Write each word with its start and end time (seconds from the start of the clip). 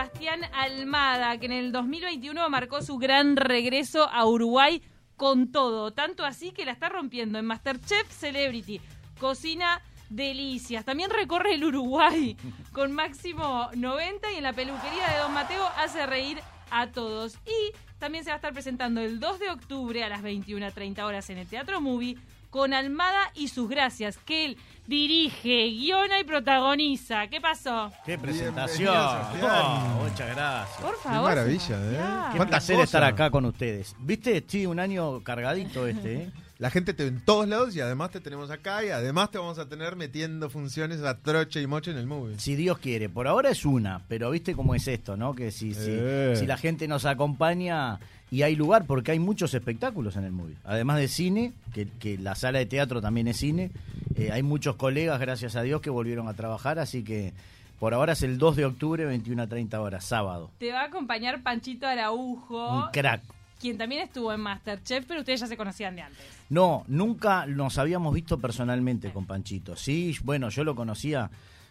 Sebastián 0.00 0.40
Almada, 0.54 1.36
que 1.36 1.44
en 1.44 1.52
el 1.52 1.72
2021 1.72 2.48
marcó 2.48 2.80
su 2.80 2.96
gran 2.96 3.36
regreso 3.36 4.08
a 4.08 4.24
Uruguay 4.24 4.80
con 5.16 5.52
todo. 5.52 5.90
Tanto 5.90 6.24
así 6.24 6.52
que 6.52 6.64
la 6.64 6.72
está 6.72 6.88
rompiendo 6.88 7.38
en 7.38 7.44
Masterchef 7.44 8.10
Celebrity. 8.10 8.80
Cocina 9.18 9.82
delicias. 10.08 10.86
También 10.86 11.10
recorre 11.10 11.52
el 11.52 11.64
Uruguay 11.64 12.34
con 12.72 12.92
máximo 12.92 13.68
90 13.74 14.32
y 14.32 14.36
en 14.36 14.42
la 14.42 14.54
peluquería 14.54 15.06
de 15.10 15.18
Don 15.18 15.34
Mateo 15.34 15.68
hace 15.76 16.06
reír 16.06 16.40
a 16.70 16.86
todos. 16.86 17.34
Y 17.44 17.76
también 17.98 18.24
se 18.24 18.30
va 18.30 18.34
a 18.34 18.36
estar 18.36 18.54
presentando 18.54 19.02
el 19.02 19.20
2 19.20 19.38
de 19.38 19.50
octubre 19.50 20.02
a 20.02 20.08
las 20.08 20.22
21.30 20.22 21.04
horas 21.04 21.28
en 21.28 21.36
el 21.36 21.46
Teatro 21.46 21.82
Movie 21.82 22.16
con 22.50 22.74
Almada 22.74 23.30
y 23.34 23.48
sus 23.48 23.68
gracias, 23.68 24.18
que 24.18 24.44
él 24.44 24.56
dirige, 24.86 25.68
guiona 25.68 26.20
y 26.20 26.24
protagoniza. 26.24 27.28
¿Qué 27.28 27.40
pasó? 27.40 27.92
¡Qué 28.04 28.18
presentación! 28.18 28.94
Oh, 28.96 30.02
muchas 30.02 30.34
gracias. 30.34 30.80
Por 30.80 30.94
Qué 30.96 31.00
favor. 31.02 31.28
maravilla, 31.30 31.60
Sebastián. 31.60 31.94
¿eh? 31.94 32.28
Qué 32.32 32.36
¿Cuántas 32.36 32.64
placer 32.66 32.80
estar 32.80 33.04
acá 33.04 33.30
con 33.30 33.44
ustedes. 33.44 33.94
¿Viste? 34.00 34.44
Sí, 34.46 34.66
un 34.66 34.80
año 34.80 35.22
cargadito 35.22 35.86
este, 35.86 36.14
¿eh? 36.14 36.32
La 36.60 36.70
gente 36.70 36.92
te 36.92 37.04
ve 37.04 37.08
en 37.08 37.20
todos 37.24 37.48
lados 37.48 37.74
y 37.74 37.80
además 37.80 38.10
te 38.10 38.20
tenemos 38.20 38.50
acá 38.50 38.84
y 38.84 38.90
además 38.90 39.30
te 39.30 39.38
vamos 39.38 39.58
a 39.58 39.66
tener 39.66 39.96
metiendo 39.96 40.50
funciones 40.50 41.00
a 41.02 41.16
troche 41.16 41.62
y 41.62 41.66
moche 41.66 41.90
en 41.90 41.96
el 41.96 42.06
movie. 42.06 42.38
Si 42.38 42.54
Dios 42.54 42.78
quiere. 42.78 43.08
Por 43.08 43.26
ahora 43.26 43.48
es 43.48 43.64
una, 43.64 44.02
pero 44.08 44.30
viste 44.30 44.54
cómo 44.54 44.74
es 44.74 44.86
esto, 44.86 45.16
¿no? 45.16 45.34
Que 45.34 45.50
si, 45.52 45.72
si, 45.72 45.86
Eh. 45.88 46.34
si 46.36 46.46
la 46.46 46.58
gente 46.58 46.86
nos 46.86 47.06
acompaña 47.06 47.98
y 48.30 48.42
hay 48.42 48.56
lugar, 48.56 48.84
porque 48.86 49.12
hay 49.12 49.18
muchos 49.18 49.54
espectáculos 49.54 50.16
en 50.16 50.24
el 50.24 50.32
movie. 50.32 50.56
Además 50.64 50.98
de 50.98 51.08
cine, 51.08 51.52
que, 51.72 51.88
que 51.98 52.18
la 52.18 52.34
sala 52.34 52.58
de 52.58 52.66
teatro 52.66 53.00
también 53.00 53.26
es 53.28 53.38
cine, 53.38 53.70
eh, 54.14 54.30
hay 54.30 54.42
muchos 54.42 54.76
colegas, 54.76 55.18
gracias 55.18 55.56
a 55.56 55.62
Dios, 55.62 55.80
que 55.80 55.88
volvieron 55.88 56.28
a 56.28 56.34
trabajar, 56.34 56.78
así 56.78 57.02
que 57.02 57.32
por 57.78 57.94
ahora 57.94 58.12
es 58.12 58.22
el 58.22 58.36
2 58.36 58.56
de 58.56 58.66
octubre, 58.66 59.06
21 59.06 59.42
a 59.42 59.46
30 59.46 59.80
horas, 59.80 60.04
sábado. 60.04 60.50
Te 60.58 60.70
va 60.72 60.82
a 60.82 60.84
acompañar 60.84 61.42
Panchito 61.42 61.86
Araujo, 61.86 62.84
Un 62.84 62.90
crack. 62.92 63.22
quien 63.58 63.78
también 63.78 64.02
estuvo 64.02 64.30
en 64.32 64.40
Masterchef, 64.40 65.06
pero 65.08 65.20
ustedes 65.20 65.40
ya 65.40 65.46
se 65.46 65.56
conocían 65.56 65.96
de 65.96 66.02
antes. 66.02 66.39
No, 66.50 66.84
nunca 66.88 67.46
nos 67.46 67.78
habíamos 67.78 68.12
visto 68.12 68.38
personalmente 68.38 69.12
con 69.12 69.24
Panchito. 69.24 69.76
Sí, 69.76 70.16
bueno, 70.24 70.50
yo 70.50 70.64
lo 70.64 70.74
conocía. 70.74 71.30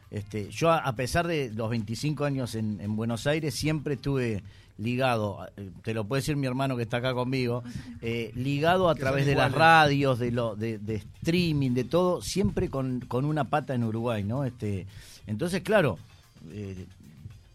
Este, 0.09 0.49
yo, 0.49 0.72
a 0.72 0.94
pesar 0.94 1.27
de 1.27 1.52
los 1.53 1.69
25 1.69 2.25
años 2.25 2.55
en, 2.55 2.81
en 2.81 2.95
Buenos 2.95 3.27
Aires, 3.27 3.53
siempre 3.53 3.95
estuve 3.95 4.41
ligado, 4.80 5.45
eh, 5.57 5.69
te 5.83 5.94
lo 5.94 6.05
puede 6.05 6.22
decir 6.22 6.35
mi 6.35 6.47
hermano 6.47 6.77
que 6.77 6.83
está 6.83 6.97
acá 6.97 7.13
conmigo, 7.13 7.63
eh, 8.02 8.31
ligado 8.35 8.89
a 8.89 8.95
Que 8.95 9.02
través 9.02 9.25
de 9.25 9.35
las 9.35 9.52
radios, 9.52 10.17
de, 10.17 10.31
lo, 10.31 10.55
de, 10.55 10.80
de 10.80 10.95
streaming, 10.95 11.72
de 11.72 11.83
todo, 11.83 12.22
siempre 12.22 12.69
con, 12.69 13.02
con 13.02 13.25
una 13.25 13.50
pata 13.50 13.75
en 13.75 13.83
Uruguay, 13.83 14.23
¿no? 14.23 14.45
Este, 14.45 14.88
entonces, 15.27 15.61
claro, 15.61 16.00
eh, 16.52 16.85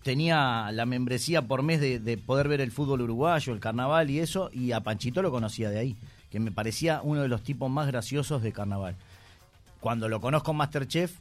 tenía 0.02 0.70
la 0.72 0.84
membresía 0.84 1.42
por 1.42 1.62
mes 1.62 1.80
de, 1.80 1.98
de 1.98 2.18
poder 2.18 2.48
ver 2.48 2.60
el 2.60 2.70
fútbol 2.70 3.00
uruguayo, 3.00 3.52
el 3.52 3.60
carnaval 3.60 4.10
y 4.10 4.18
eso, 4.18 4.50
y 4.52 4.72
a 4.72 4.80
Panchito 4.80 5.22
lo 5.22 5.30
conocía 5.30 5.70
de 5.70 5.78
ahí, 5.78 5.96
que 6.34 6.40
me 6.40 6.50
parecía 6.50 7.00
uno 7.04 7.22
de 7.22 7.28
los 7.28 7.44
tipos 7.44 7.70
más 7.70 7.86
graciosos 7.86 8.42
de 8.42 8.50
carnaval. 8.50 8.96
Cuando 9.78 10.08
lo 10.08 10.20
conozco 10.20 10.50
en 10.50 10.56
Masterchef, 10.56 11.12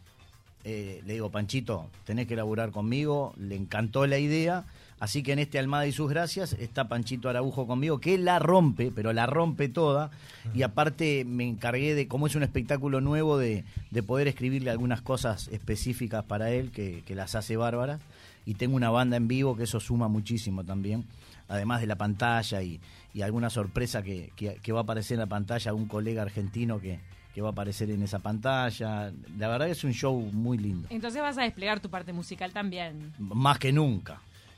eh, 0.63 1.03
le 1.05 1.13
digo, 1.13 1.29
Panchito, 1.29 1.87
tenés 2.03 2.25
que 2.25 2.35
laburar 2.35 2.71
conmigo, 2.71 3.31
le 3.37 3.55
encantó 3.55 4.07
la 4.07 4.17
idea, 4.17 4.65
así 4.99 5.21
que 5.21 5.33
en 5.33 5.37
este 5.37 5.59
Almada 5.59 5.85
y 5.85 5.91
sus 5.91 6.09
gracias 6.09 6.53
está 6.53 6.87
Panchito 6.87 7.29
Araujo 7.29 7.67
conmigo, 7.67 7.99
que 7.99 8.17
la 8.17 8.39
rompe, 8.39 8.89
pero 8.89 9.13
la 9.13 9.27
rompe 9.27 9.69
toda, 9.69 10.09
y 10.55 10.63
aparte 10.63 11.25
me 11.25 11.47
encargué 11.47 11.93
de, 11.93 12.07
como 12.07 12.25
es 12.25 12.33
un 12.33 12.41
espectáculo 12.41 12.99
nuevo, 12.99 13.37
de, 13.37 13.65
de 13.91 14.01
poder 14.01 14.27
escribirle 14.27 14.71
algunas 14.71 15.03
cosas 15.03 15.47
específicas 15.49 16.23
para 16.23 16.49
él, 16.49 16.71
que, 16.71 17.03
que 17.05 17.13
las 17.13 17.35
hace 17.35 17.55
bárbaras, 17.55 18.01
y 18.47 18.55
tengo 18.55 18.75
una 18.75 18.89
banda 18.89 19.15
en 19.17 19.27
vivo, 19.27 19.55
que 19.55 19.65
eso 19.65 19.79
suma 19.79 20.07
muchísimo 20.07 20.63
también, 20.63 21.05
además 21.47 21.81
de 21.81 21.87
la 21.87 21.95
pantalla 21.95 22.61
y, 22.61 22.79
y 23.13 23.21
alguna 23.21 23.49
sorpresa 23.49 24.01
que, 24.01 24.31
que- 24.35 24.55
que 24.61 24.71
va 24.71 24.79
a 24.79 24.83
aparecer 24.83 25.15
en 25.15 25.19
la 25.21 25.27
pantalla, 25.27 25.73
un 25.73 25.87
colega 25.87 26.21
argentino 26.21 26.79
que, 26.79 26.99
que 27.33 27.41
va 27.41 27.49
a 27.49 27.51
aparecer 27.51 27.89
en 27.91 28.03
esa 28.03 28.19
pantalla. 28.19 29.11
La 29.37 29.47
verdad 29.47 29.65
que 29.65 29.71
es 29.73 29.83
un 29.83 29.93
show 29.93 30.17
muy 30.33 30.57
lindo. 30.57 30.87
Entonces 30.91 31.21
vas 31.21 31.37
a 31.37 31.41
desplegar 31.43 31.79
tu 31.79 31.89
parte 31.89 32.13
musical 32.13 32.51
también. 32.51 33.13
Más 33.19 33.57
que 33.59 33.71
nunca. 33.71 34.13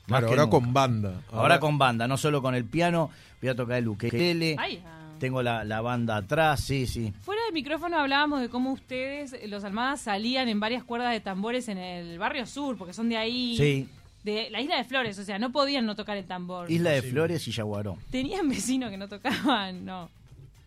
Más 0.08 0.20
Claro, 0.20 0.26
que 0.28 0.32
ahora 0.34 0.42
nunca. 0.44 0.56
con 0.58 0.72
banda. 0.72 1.20
Ahora, 1.32 1.58
con 1.60 1.78
banda, 1.78 2.06
no 2.06 2.16
solo 2.16 2.40
con 2.40 2.54
el 2.54 2.64
piano, 2.64 3.10
voy 3.40 3.50
a 3.50 3.56
tocar 3.56 3.78
el 3.78 3.88
ukelele, 3.88 4.54
Ay, 4.56 4.80
ah. 4.86 5.14
tengo 5.18 5.42
la, 5.42 5.64
la 5.64 5.80
banda 5.80 6.16
atrás, 6.16 6.60
sí, 6.60 6.86
sí. 6.86 7.12
Fuera 7.22 7.42
del 7.46 7.52
micrófono 7.54 7.98
hablábamos 7.98 8.40
de 8.40 8.48
cómo 8.48 8.70
ustedes, 8.70 9.34
los 9.48 9.64
Almadas, 9.64 10.02
salían 10.02 10.48
en 10.48 10.60
varias 10.60 10.84
cuerdas 10.84 11.10
de 11.12 11.18
tambores 11.20 11.68
en 11.68 11.78
el 11.78 12.20
barrio 12.20 12.46
sur, 12.46 12.76
porque 12.78 12.92
son 12.92 13.08
de 13.08 13.16
ahí. 13.16 13.56
Sí. 13.56 13.88
De 14.26 14.50
la 14.50 14.60
isla 14.60 14.76
de 14.76 14.84
Flores, 14.84 15.16
o 15.20 15.24
sea, 15.24 15.38
no 15.38 15.52
podían 15.52 15.86
no 15.86 15.94
tocar 15.94 16.16
el 16.16 16.26
tambor. 16.26 16.68
Isla 16.70 16.90
de 16.90 17.02
Flores 17.02 17.46
y 17.46 17.52
Yaguarón. 17.52 17.98
Tenían 18.10 18.48
vecinos 18.56 18.90
que 18.90 18.96
no 18.96 19.08
tocaban, 19.08 19.84
no. 19.84 20.10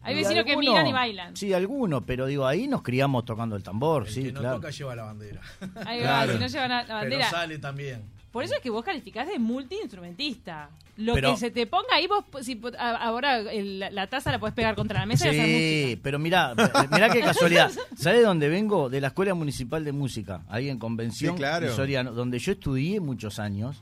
Hay 0.02 0.16
vecinos 0.16 0.46
que 0.46 0.56
miran 0.56 0.88
y 0.88 0.94
bailan. 0.94 1.36
Sí, 1.36 1.52
algunos, 1.52 2.04
pero 2.06 2.26
digo, 2.26 2.48
ahí 2.48 2.68
nos 2.70 2.82
criamos 2.82 3.26
tocando 3.26 3.58
el 3.58 3.64
tambor, 3.64 4.08
El 4.08 4.14
sí, 4.14 4.24
que 4.24 4.32
no 4.32 4.40
claro. 4.40 4.56
toca 4.56 4.70
lleva 4.70 4.96
la 4.96 5.04
bandera. 5.04 5.42
Ahí 5.86 5.98
va, 6.00 6.04
Claro. 6.04 6.34
si 6.34 6.40
no 6.40 6.48
llevan 6.48 6.70
la, 6.70 6.84
la 6.84 6.94
bandera. 6.96 7.26
Pero 7.30 7.38
sale 7.42 7.58
también. 7.60 8.04
Por 8.32 8.44
eso 8.44 8.54
es 8.56 8.62
que 8.62 8.70
vos 8.70 8.86
calificás 8.86 9.28
de 9.28 9.40
multiinstrumentista. 9.40 10.70
Lo 10.98 11.14
Pero- 11.16 11.32
que 11.32 11.38
se 11.38 11.50
te 11.52 11.66
ponga 11.66 11.88
ahí, 11.94 12.08
vos, 12.08 12.24
si, 12.46 12.60
a- 12.78 12.96
ahora 12.98 13.40
el- 13.40 13.80
la, 13.80 13.90
la 13.90 14.08
taza 14.08 14.32
la 14.32 14.40
podés 14.40 14.54
pegar 14.54 14.76
contra 14.76 15.00
la 15.00 15.06
mesa 15.06 15.28
y 15.28 15.30
hacer 15.30 15.46
Sí, 15.46 15.84
música. 15.86 16.02
pero 16.04 16.20
mirá, 16.20 16.54
mirá 16.92 17.10
qué 17.10 17.22
casualidad. 17.22 17.72
¿Sabés 17.98 18.20
de 18.20 18.26
dónde 18.26 18.50
vengo? 18.50 18.90
De 18.90 19.02
la 19.02 19.08
Escuela 19.08 19.34
Municipal 19.34 19.84
de 19.84 19.92
Música, 19.94 20.42
ahí 20.50 20.70
en 20.70 20.78
Convención, 20.78 21.36
Sí, 21.36 21.38
claro. 21.40 21.74
Soriano, 21.76 22.12
donde 22.12 22.38
yo 22.40 22.52
estudié 22.52 23.00
muchos 23.00 23.40
años. 23.40 23.82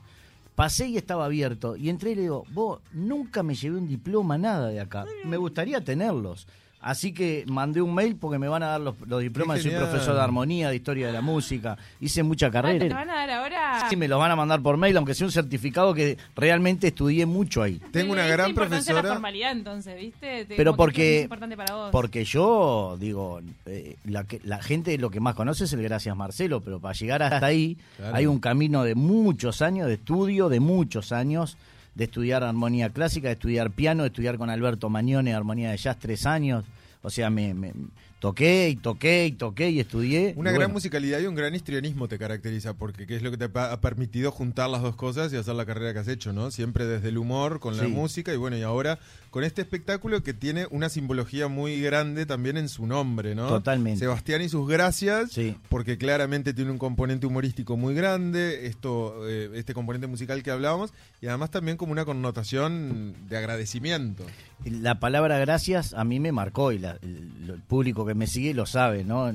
Pasé 0.54 0.88
y 0.88 0.96
estaba 0.96 1.24
abierto. 1.26 1.76
Y 1.76 1.88
entré 1.88 2.12
y 2.12 2.14
le 2.16 2.22
digo, 2.22 2.44
vos, 2.50 2.80
nunca 2.92 3.42
me 3.44 3.54
llevé 3.54 3.76
un 3.78 3.86
diploma, 3.86 4.38
nada 4.38 4.68
de 4.68 4.80
acá. 4.80 5.04
Me 5.24 5.36
gustaría 5.36 5.80
tenerlos. 5.82 6.46
Así 6.80 7.12
que 7.12 7.44
mandé 7.48 7.82
un 7.82 7.92
mail 7.92 8.14
porque 8.14 8.38
me 8.38 8.46
van 8.46 8.62
a 8.62 8.68
dar 8.68 8.80
los, 8.80 8.94
los 9.06 9.20
diplomas. 9.20 9.60
Soy 9.60 9.72
profesor 9.72 10.14
de 10.14 10.20
armonía, 10.20 10.70
de 10.70 10.76
historia 10.76 11.08
de 11.08 11.12
la 11.12 11.20
música. 11.20 11.76
Hice 12.00 12.22
mucha 12.22 12.46
Ah, 12.46 12.50
¿Te 12.50 12.52
carrera. 12.52 12.94
van 12.94 13.10
a 13.10 13.14
dar 13.14 13.30
ahora? 13.30 13.86
Sí, 13.90 13.96
me 13.96 14.06
los 14.06 14.18
van 14.18 14.30
a 14.30 14.36
mandar 14.36 14.62
por 14.62 14.76
mail, 14.76 14.96
aunque 14.96 15.12
sea 15.14 15.26
un 15.26 15.32
certificado 15.32 15.92
que 15.92 16.16
realmente 16.36 16.86
estudié 16.88 17.26
mucho 17.26 17.62
ahí. 17.62 17.80
Tengo 17.90 18.12
una 18.12 18.26
gran 18.28 18.50
importancia 18.50 18.92
a 18.92 18.94
la 18.94 19.00
profesora. 19.00 19.14
formalidad, 19.16 19.52
entonces, 19.52 19.98
¿viste? 20.00 20.44
Te- 20.44 20.54
Pero 20.56 20.76
porque- 20.76 21.18
es 21.18 21.22
importante 21.24 21.56
para 21.56 21.74
vos. 21.74 21.90
Porque 21.90 22.24
yo, 22.24 22.96
digo, 23.00 23.40
eh, 23.66 23.96
la, 24.04 24.22
que- 24.24 24.40
la 24.44 24.62
gente 24.62 24.96
lo 24.98 25.10
que 25.10 25.18
más 25.18 25.34
conoce 25.34 25.64
es 25.64 25.72
el 25.72 25.82
Gracias 25.82 26.14
Marcelo, 26.16 26.60
pero 26.60 26.78
para 26.78 26.94
llegar 26.94 27.22
hasta 27.24 27.44
ahí 27.44 27.76
Claro. 27.96 28.14
hay 28.16 28.26
un 28.26 28.38
camino 28.38 28.84
de 28.84 28.94
muchos 28.94 29.62
años 29.62 29.88
de 29.88 29.94
estudio, 29.94 30.48
de 30.48 30.60
muchos 30.60 31.10
años, 31.10 31.56
de 31.98 32.04
estudiar 32.04 32.44
armonía 32.44 32.90
clásica, 32.90 33.26
de 33.26 33.34
estudiar 33.34 33.72
piano, 33.72 34.04
de 34.04 34.08
estudiar 34.08 34.38
con 34.38 34.48
Alberto 34.50 34.88
Mañone 34.88 35.34
armonía 35.34 35.72
de 35.72 35.76
jazz 35.76 35.98
tres 35.98 36.26
años. 36.26 36.64
O 37.02 37.10
sea, 37.10 37.28
me, 37.28 37.54
me- 37.54 37.72
toqué 38.20 38.68
y 38.70 38.76
toqué 38.76 39.26
y 39.26 39.32
toqué 39.32 39.70
y 39.70 39.80
estudié. 39.80 40.34
Una 40.36 40.50
y 40.50 40.54
gran 40.54 40.66
bueno, 40.68 40.74
musicalidad 40.74 41.20
y 41.20 41.26
un 41.26 41.34
gran 41.34 41.54
histrionismo 41.54 42.08
te 42.08 42.18
caracteriza, 42.18 42.74
porque 42.74 43.06
qué 43.06 43.16
es 43.16 43.22
lo 43.22 43.30
que 43.30 43.36
te 43.38 43.44
ha 43.58 43.80
permitido 43.80 44.30
juntar 44.32 44.68
las 44.70 44.82
dos 44.82 44.96
cosas 44.96 45.32
y 45.32 45.36
hacer 45.36 45.54
la 45.54 45.64
carrera 45.66 45.92
que 45.92 46.00
has 46.00 46.08
hecho, 46.08 46.32
¿no? 46.32 46.50
Siempre 46.50 46.86
desde 46.86 47.08
el 47.10 47.18
humor, 47.18 47.60
con 47.60 47.76
la 47.76 47.84
Sí. 47.84 47.90
música 47.90 48.32
y 48.32 48.36
bueno, 48.36 48.56
y 48.56 48.62
ahora 48.62 48.98
con 49.30 49.44
este 49.44 49.60
espectáculo 49.60 50.22
que 50.22 50.32
tiene 50.32 50.66
una 50.70 50.88
simbología 50.88 51.48
muy 51.48 51.80
grande 51.82 52.24
también 52.26 52.56
en 52.56 52.68
su 52.68 52.86
nombre, 52.86 53.34
¿no? 53.34 53.46
Totalmente. 53.48 54.00
Sebastián 54.00 54.40
y 54.42 54.48
sus 54.48 54.66
gracias, 54.68 55.32
Sí. 55.32 55.54
porque 55.68 55.98
claramente 55.98 56.54
tiene 56.54 56.70
un 56.70 56.78
componente 56.78 57.26
humorístico 57.26 57.76
muy 57.76 57.94
grande, 57.94 58.66
esto, 58.66 59.28
eh, 59.28 59.50
este 59.54 59.74
componente 59.74 60.06
musical 60.06 60.42
que 60.42 60.50
hablábamos, 60.50 60.92
y 61.20 61.26
además 61.26 61.50
también 61.50 61.76
como 61.76 61.92
una 61.92 62.04
connotación 62.06 63.14
de 63.28 63.36
agradecimiento. 63.36 64.24
La 64.64 64.98
palabra 64.98 65.38
gracias 65.38 65.92
a 65.94 66.04
mí 66.04 66.18
me 66.20 66.32
marcó 66.32 66.72
y 66.72 66.78
la- 66.78 66.98
el, 67.02 67.30
el 67.50 67.62
público 67.68 68.04
que 68.08 68.14
me 68.14 68.26
sigue 68.26 68.54
lo 68.54 68.66
sabe, 68.66 69.04
¿no? 69.04 69.32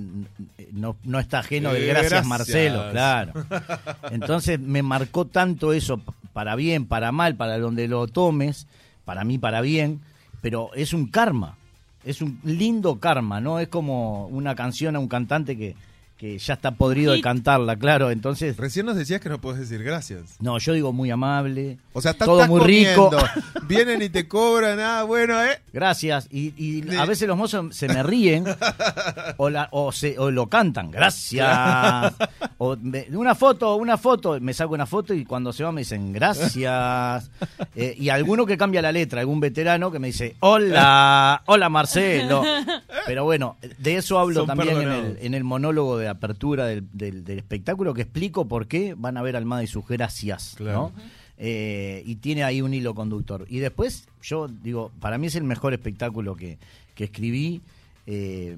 No, 0.71 0.97
no 1.03 1.19
está 1.19 1.39
ajeno 1.39 1.71
del 1.71 1.83
Eh, 1.83 1.87
gracias, 1.87 2.11
gracias. 2.11 2.27
Marcelo, 2.27 2.91
claro. 2.91 3.33
Entonces 4.11 4.59
me 4.59 4.83
marcó 4.83 5.25
tanto 5.25 5.71
eso, 5.71 6.01
para 6.33 6.55
bien, 6.55 6.85
para 6.85 7.11
mal, 7.11 7.35
para 7.35 7.57
donde 7.59 7.87
lo 7.87 8.07
tomes, 8.07 8.67
para 9.05 9.23
mí 9.23 9.37
para 9.37 9.61
bien, 9.61 10.01
pero 10.41 10.71
es 10.75 10.93
un 10.93 11.07
karma, 11.07 11.55
es 12.03 12.21
un 12.21 12.39
lindo 12.43 12.99
karma, 12.99 13.39
¿no? 13.39 13.59
Es 13.59 13.69
como 13.69 14.27
una 14.27 14.55
canción 14.55 14.95
a 14.95 14.99
un 14.99 15.07
cantante 15.07 15.57
que, 15.57 15.75
que 16.17 16.37
ya 16.37 16.53
está 16.53 16.71
podrido 16.71 17.11
de 17.13 17.21
cantarla, 17.21 17.75
claro. 17.75 18.09
Entonces, 18.11 18.55
Recién 18.57 18.85
nos 18.85 18.95
decías 18.95 19.19
que 19.19 19.27
no 19.29 19.41
podés 19.41 19.59
decir 19.59 19.83
gracias. 19.83 20.37
no, 20.39 20.57
yo 20.59 20.73
digo 20.73 20.93
muy 20.93 21.11
amable, 21.11 21.77
O 21.91 22.01
sea, 22.01 22.11
estás, 22.11 22.25
todo 22.27 22.37
estás 22.37 22.49
muy 22.49 22.61
comiendo, 22.61 23.09
rico. 23.09 23.25
Vienen 23.67 24.01
y 24.01 24.09
te 24.09 24.27
cobran, 24.27 24.79
ah, 24.79 25.03
bueno, 25.03 25.41
¿eh? 25.43 25.59
Gracias. 25.73 26.27
Y, 26.31 26.53
y 26.57 26.83
Sí. 26.83 26.95
a 26.97 27.05
veces 27.05 27.27
los 27.27 27.37
mozos 27.37 27.75
se 27.75 27.87
me 27.87 28.03
ríen 28.03 28.45
o, 29.37 29.49
la- 29.49 29.67
o, 29.71 29.91
se, 29.91 30.17
o 30.19 30.31
lo 30.31 30.47
cantan. 30.47 30.91
Gracias. 30.91 32.13
O 32.57 32.77
me- 32.77 33.07
una 33.11 33.35
foto, 33.35 33.75
una 33.75 33.97
foto. 33.97 34.39
Me 34.39 34.53
saco 34.53 34.73
una 34.73 34.85
foto 34.85 35.13
y 35.13 35.25
cuando 35.25 35.51
se 35.51 35.63
va 35.63 35.71
me 35.71 35.81
dicen 35.81 36.13
gracias. 36.13 37.29
Eh, 37.75 37.95
y 37.97 38.09
alguno 38.09 38.45
que 38.45 38.55
cambia 38.55 38.81
la 38.83 38.91
letra, 38.91 39.21
algún 39.21 39.39
veterano 39.39 39.91
que 39.91 39.97
me 39.97 40.07
dice 40.07 40.35
hola, 40.41 41.41
hola 41.47 41.69
Marcelo. 41.69 42.43
Pero 43.05 43.23
bueno, 43.25 43.57
de 43.79 43.97
eso 43.97 44.17
hablo 44.19 44.41
Son 44.41 44.47
también 44.47 44.77
en 44.81 44.91
el, 44.91 45.17
en 45.21 45.33
el 45.33 45.43
monólogo 45.43 45.97
de 45.97 46.07
apertura 46.07 46.65
del, 46.65 46.87
del- 46.93 47.23
del 47.23 47.37
espectáculo, 47.39 47.93
que 47.93 48.03
explico 48.03 48.47
por 48.47 48.67
qué 48.67 48.95
van 48.97 49.17
a 49.17 49.21
ver 49.21 49.35
Almada 49.35 49.63
y 49.63 49.67
sus 49.67 49.87
gracias, 49.87 50.53
Claro. 50.57 50.91
¿no? 50.95 51.01
Eh, 51.37 52.03
y 52.05 52.15
tiene 52.17 52.43
ahí 52.43 52.61
un 52.61 52.73
hilo 52.73 52.93
conductor. 52.95 53.45
Y 53.49 53.59
después, 53.59 54.07
yo 54.21 54.47
digo, 54.47 54.91
para 54.99 55.17
mí 55.17 55.27
es 55.27 55.35
el 55.35 55.43
mejor 55.43 55.73
espectáculo 55.73 56.35
que, 56.35 56.57
que 56.95 57.05
escribí, 57.05 57.61
eh, 58.07 58.57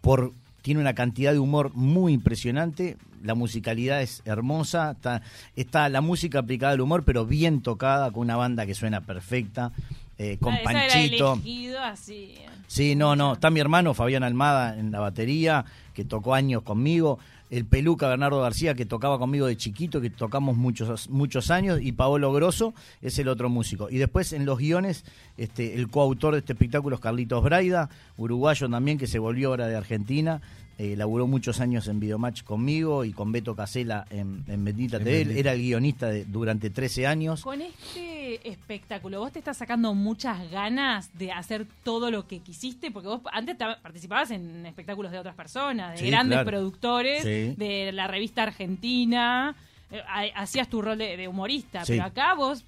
por 0.00 0.32
tiene 0.62 0.80
una 0.80 0.94
cantidad 0.94 1.32
de 1.32 1.38
humor 1.38 1.70
muy 1.74 2.12
impresionante, 2.12 2.96
la 3.22 3.34
musicalidad 3.34 4.02
es 4.02 4.22
hermosa, 4.24 4.92
está, 4.92 5.22
está 5.56 5.88
la 5.88 6.00
música 6.00 6.40
aplicada 6.40 6.72
al 6.72 6.80
humor, 6.80 7.04
pero 7.04 7.24
bien 7.26 7.62
tocada, 7.62 8.10
con 8.10 8.22
una 8.22 8.36
banda 8.36 8.66
que 8.66 8.74
suena 8.74 9.00
perfecta, 9.02 9.72
eh, 10.18 10.36
con 10.40 10.54
Ah, 10.54 10.58
era 10.60 10.64
Panchito. 10.92 11.32
elegido 11.34 11.80
así. 11.80 12.34
Sí, 12.66 12.94
no, 12.96 13.16
no. 13.16 13.34
Está 13.34 13.50
mi 13.50 13.60
hermano 13.60 13.94
Fabián 13.94 14.22
Almada 14.24 14.78
en 14.78 14.90
la 14.90 15.00
batería, 15.00 15.64
que 15.94 16.04
tocó 16.04 16.34
años 16.34 16.62
conmigo. 16.62 17.18
El 17.50 17.64
peluca 17.64 18.08
Bernardo 18.08 18.42
García, 18.42 18.74
que 18.74 18.84
tocaba 18.84 19.18
conmigo 19.18 19.46
de 19.46 19.56
chiquito, 19.56 20.02
que 20.02 20.10
tocamos 20.10 20.54
muchos, 20.56 21.08
muchos 21.08 21.50
años. 21.50 21.78
Y 21.80 21.92
Paolo 21.92 22.30
Grosso 22.30 22.74
es 23.00 23.18
el 23.18 23.28
otro 23.28 23.48
músico. 23.48 23.88
Y 23.90 23.96
después 23.96 24.34
en 24.34 24.44
los 24.44 24.58
guiones, 24.58 25.04
este, 25.38 25.74
el 25.74 25.88
coautor 25.88 26.34
de 26.34 26.40
este 26.40 26.52
espectáculo 26.52 26.96
es 26.96 27.00
Carlitos 27.00 27.42
Braida, 27.42 27.88
uruguayo 28.18 28.68
también, 28.68 28.98
que 28.98 29.06
se 29.06 29.18
volvió 29.18 29.48
ahora 29.48 29.66
de 29.66 29.76
Argentina. 29.76 30.42
Eh, 30.80 30.94
laburó 30.96 31.26
muchos 31.26 31.60
años 31.60 31.88
en 31.88 31.98
Videomatch 31.98 32.44
conmigo 32.44 33.04
y 33.04 33.12
con 33.12 33.32
Beto 33.32 33.56
Casela 33.56 34.06
en, 34.10 34.44
en 34.46 34.64
Bendita 34.64 34.98
En 34.98 35.04
TV. 35.04 35.18
Bendita. 35.18 35.40
Era 35.40 35.52
el 35.54 35.60
guionista 35.60 36.06
de- 36.08 36.24
durante 36.24 36.70
13 36.70 37.04
años. 37.04 37.42
Con 37.42 37.60
este 37.62 38.48
espectáculo, 38.48 39.18
¿vos 39.18 39.32
te 39.32 39.40
estás 39.40 39.56
sacando 39.56 39.92
muchas 39.94 40.48
ganas 40.52 41.10
de 41.18 41.32
hacer 41.32 41.66
todo 41.82 42.12
lo 42.12 42.28
que 42.28 42.38
quisiste? 42.38 42.92
Porque 42.92 43.08
vos 43.08 43.22
antes 43.32 43.56
participabas 43.56 44.30
en 44.30 44.66
espectáculos 44.66 45.10
de 45.10 45.18
otras 45.18 45.34
personas, 45.34 45.94
de 45.94 45.98
Sí, 45.98 46.06
grandes 46.10 46.36
claro. 46.36 46.48
productores, 46.48 47.24
Sí. 47.24 47.54
de 47.56 47.90
la 47.92 48.06
revista 48.06 48.44
argentina. 48.44 49.56
eh, 49.90 50.02
ha- 50.06 50.42
hacías 50.42 50.68
tu 50.68 50.82
rol 50.82 50.98
de, 50.98 51.16
de 51.16 51.26
humorista, 51.28 51.82
Sí. 51.84 51.92
pero 51.94 52.04
acá 52.04 52.34
vos 52.34 52.62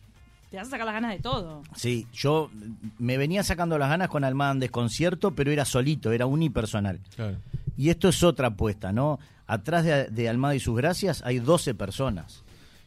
te 0.50 0.56
vas 0.56 0.66
a 0.66 0.70
sacar 0.70 0.86
las 0.86 0.94
ganas 0.94 1.12
de 1.12 1.18
todo. 1.20 1.62
Sí, 1.76 2.06
yo 2.14 2.50
me 2.98 3.18
venía 3.18 3.42
sacando 3.44 3.76
las 3.78 3.90
ganas 3.90 4.08
con 4.08 4.24
Almada 4.24 4.52
en 4.52 4.58
desconcierto, 4.60 5.30
pero 5.32 5.50
era 5.52 5.64
solito, 5.66 6.10
era 6.12 6.24
unipersonal. 6.26 6.98
Claro. 7.14 7.36
Y 7.80 7.88
esto 7.88 8.10
es 8.10 8.22
otra 8.22 8.48
apuesta, 8.48 8.92
¿no? 8.92 9.18
Atrás 9.46 9.86
de, 9.86 10.08
de 10.10 10.28
Almada 10.28 10.54
y 10.54 10.60
sus 10.60 10.76
gracias 10.76 11.22
hay 11.24 11.38
12 11.38 11.74
personas. 11.74 12.44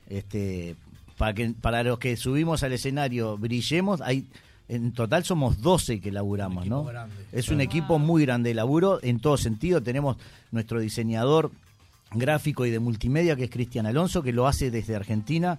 Este, 0.07 0.75
para, 1.17 1.33
que, 1.33 1.49
para 1.59 1.81
los 1.81 1.97
que 1.97 2.15
subimos 2.15 2.61
al 2.61 2.73
escenario 2.73 3.35
brillemos, 3.35 4.01
hay 4.01 4.27
en 4.67 4.91
total 4.91 5.23
somos 5.23 5.59
12 5.61 5.99
que 5.99 6.11
laburamos, 6.11 6.67
¿no? 6.67 6.85
Es 7.31 7.49
un 7.49 7.59
equipo 7.59 7.97
muy 7.97 8.23
grande 8.23 8.51
de 8.51 8.53
laburo 8.53 8.99
en 9.01 9.19
todo 9.19 9.35
sentido. 9.35 9.81
Tenemos 9.81 10.17
nuestro 10.51 10.79
diseñador 10.79 11.49
gráfico 12.11 12.63
y 12.63 12.69
de 12.69 12.77
multimedia, 12.77 13.35
que 13.35 13.45
es 13.45 13.49
Cristian 13.49 13.87
Alonso, 13.87 14.21
que 14.21 14.31
lo 14.31 14.45
hace 14.45 14.69
desde 14.69 14.95
Argentina. 14.95 15.57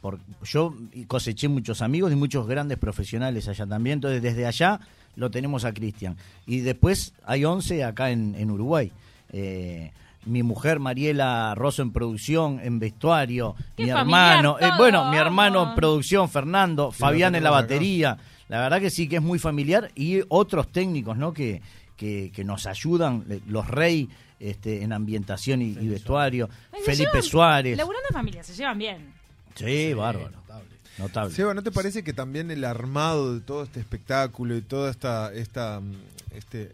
Por, 0.00 0.18
yo 0.44 0.74
coseché 1.08 1.48
muchos 1.48 1.82
amigos 1.82 2.12
y 2.12 2.16
muchos 2.16 2.46
grandes 2.46 2.78
profesionales 2.78 3.48
allá 3.48 3.66
también, 3.66 3.94
entonces 3.94 4.22
desde 4.22 4.46
allá 4.46 4.80
lo 5.16 5.30
tenemos 5.30 5.64
a 5.64 5.72
Cristian. 5.72 6.16
Y 6.46 6.60
después 6.60 7.14
hay 7.24 7.44
11 7.44 7.82
acá 7.84 8.10
en, 8.10 8.34
en 8.36 8.50
Uruguay. 8.50 8.92
Eh, 9.32 9.90
mi 10.26 10.42
mujer 10.42 10.80
Mariela 10.80 11.54
Rosso 11.54 11.82
en 11.82 11.92
producción, 11.92 12.60
en 12.62 12.78
vestuario, 12.78 13.54
Qué 13.76 13.84
mi 13.84 13.90
familiar 13.90 14.36
hermano, 14.36 14.56
eh, 14.60 14.70
bueno, 14.76 15.10
mi 15.10 15.16
hermano 15.16 15.70
en 15.70 15.74
producción, 15.76 16.28
Fernando, 16.28 16.90
Fabián 16.90 17.34
en 17.36 17.42
la 17.44 17.50
acá. 17.50 17.60
batería. 17.62 18.18
La 18.48 18.60
verdad 18.60 18.80
que 18.80 18.90
sí, 18.90 19.08
que 19.08 19.16
es 19.16 19.22
muy 19.22 19.38
familiar 19.38 19.90
y 19.94 20.20
otros 20.28 20.70
técnicos, 20.70 21.16
¿no? 21.16 21.32
Que, 21.32 21.62
que, 21.96 22.30
que 22.34 22.44
nos 22.44 22.66
ayudan, 22.66 23.24
eh, 23.30 23.40
los 23.48 23.66
Rey 23.68 24.08
este, 24.38 24.82
en 24.82 24.92
ambientación 24.92 25.62
y, 25.62 25.66
y 25.70 25.88
vestuario, 25.88 26.48
Felipe 26.84 27.10
llevan- 27.12 27.22
Suárez. 27.22 27.76
Laburando 27.78 28.06
en 28.10 28.14
familia, 28.14 28.42
se 28.42 28.54
llevan 28.54 28.78
bien. 28.78 29.15
Sí, 29.56 29.94
bárbaro. 29.94 30.30
Notable. 30.98 31.34
Seba, 31.34 31.52
¿no 31.52 31.62
te 31.62 31.70
parece 31.70 32.02
que 32.02 32.12
también 32.14 32.50
el 32.50 32.64
armado 32.64 33.34
de 33.34 33.40
todo 33.40 33.62
este 33.62 33.80
espectáculo 33.80 34.56
y 34.56 34.62
toda 34.62 34.90
esta, 34.90 35.30
esta, 35.34 35.80
mm, 35.80 35.92
este, 36.34 36.72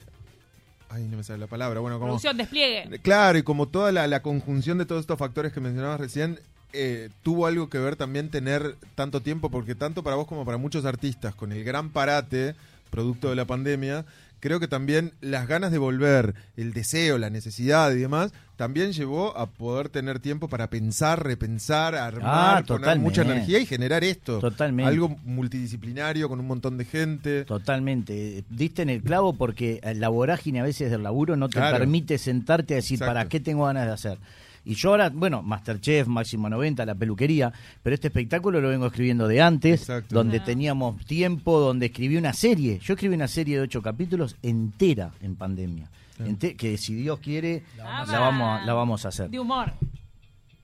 ay, 0.88 1.08
no 1.08 1.16
me 1.16 1.24
sale 1.24 1.40
la 1.40 1.48
palabra, 1.48 1.80
bueno, 1.80 1.98
como, 1.98 2.10
Producción, 2.10 2.36
despliegue. 2.36 3.00
claro, 3.00 3.38
y 3.38 3.42
como 3.42 3.66
toda 3.66 3.90
la, 3.90 4.06
la 4.06 4.22
conjunción 4.22 4.78
de 4.78 4.86
todos 4.86 5.00
estos 5.00 5.18
factores 5.18 5.52
que 5.52 5.60
mencionabas 5.60 5.98
recién, 5.98 6.38
eh, 6.72 7.10
tuvo 7.22 7.46
algo 7.46 7.68
que 7.68 7.78
ver 7.78 7.96
también 7.96 8.30
tener 8.30 8.76
tanto 8.94 9.22
tiempo, 9.22 9.50
porque 9.50 9.74
tanto 9.74 10.04
para 10.04 10.14
vos 10.14 10.28
como 10.28 10.44
para 10.44 10.56
muchos 10.56 10.84
artistas, 10.84 11.34
con 11.34 11.50
el 11.50 11.64
gran 11.64 11.90
parate, 11.90 12.54
producto 12.90 13.28
de 13.28 13.36
la 13.36 13.44
pandemia, 13.44 14.04
creo 14.42 14.58
que 14.58 14.66
también 14.66 15.12
las 15.20 15.46
ganas 15.46 15.70
de 15.70 15.78
volver, 15.78 16.34
el 16.56 16.72
deseo, 16.72 17.16
la 17.16 17.30
necesidad 17.30 17.92
y 17.92 18.00
demás, 18.00 18.32
también 18.56 18.92
llevó 18.92 19.38
a 19.38 19.46
poder 19.50 19.88
tener 19.88 20.18
tiempo 20.18 20.48
para 20.48 20.68
pensar, 20.68 21.24
repensar, 21.24 21.94
armar, 21.94 22.58
Ah, 22.58 22.62
poner 22.66 22.98
mucha 22.98 23.22
energía 23.22 23.60
y 23.60 23.66
generar 23.66 24.02
esto. 24.02 24.40
Totalmente. 24.40 24.88
Algo 24.88 25.10
multidisciplinario 25.24 26.28
con 26.28 26.40
un 26.40 26.46
montón 26.48 26.76
de 26.76 26.84
gente. 26.84 27.44
Totalmente. 27.44 28.42
Diste 28.50 28.82
en 28.82 28.90
el 28.90 29.02
clavo 29.02 29.32
porque 29.34 29.80
la 29.94 30.08
vorágine 30.08 30.58
a 30.60 30.64
veces 30.64 30.90
del 30.90 31.04
laburo 31.04 31.36
no 31.36 31.48
te 31.48 31.58
Claro. 31.58 31.78
permite 31.78 32.18
sentarte 32.18 32.74
a 32.74 32.76
decir 32.78 32.96
Exacto. 32.96 33.10
para 33.14 33.28
qué 33.28 33.38
tengo 33.38 33.66
ganas 33.66 33.86
de 33.86 33.92
hacer. 33.92 34.18
Y 34.64 34.74
yo 34.74 34.90
ahora, 34.90 35.10
bueno, 35.10 35.42
Masterchef, 35.42 36.06
Máximo 36.06 36.48
90, 36.48 36.86
la 36.86 36.94
peluquería, 36.94 37.52
pero 37.82 37.94
este 37.94 38.08
espectáculo 38.08 38.60
lo 38.60 38.68
vengo 38.68 38.86
escribiendo 38.86 39.26
de 39.26 39.40
antes, 39.42 39.80
Exacto. 39.80 40.14
donde 40.14 40.38
Ah. 40.38 40.44
teníamos 40.44 41.04
tiempo, 41.04 41.58
donde 41.58 41.86
escribí 41.86 42.16
una 42.16 42.32
serie. 42.32 42.78
Yo 42.80 42.94
escribí 42.94 43.14
una 43.14 43.26
serie 43.28 43.56
de 43.56 43.62
ocho 43.62 43.82
capítulos 43.82 44.36
entera 44.42 45.10
en 45.20 45.34
pandemia. 45.36 45.90
Ente- 46.20 46.54
que 46.56 46.78
si 46.78 46.94
Dios 46.94 47.18
quiere, 47.18 47.64
la 47.76 48.04
vamos, 48.20 48.60
a- 48.60 48.64
la 48.64 48.72
vamos 48.74 49.04
a 49.04 49.08
hacer. 49.08 49.28
De 49.30 49.40
humor. 49.40 49.72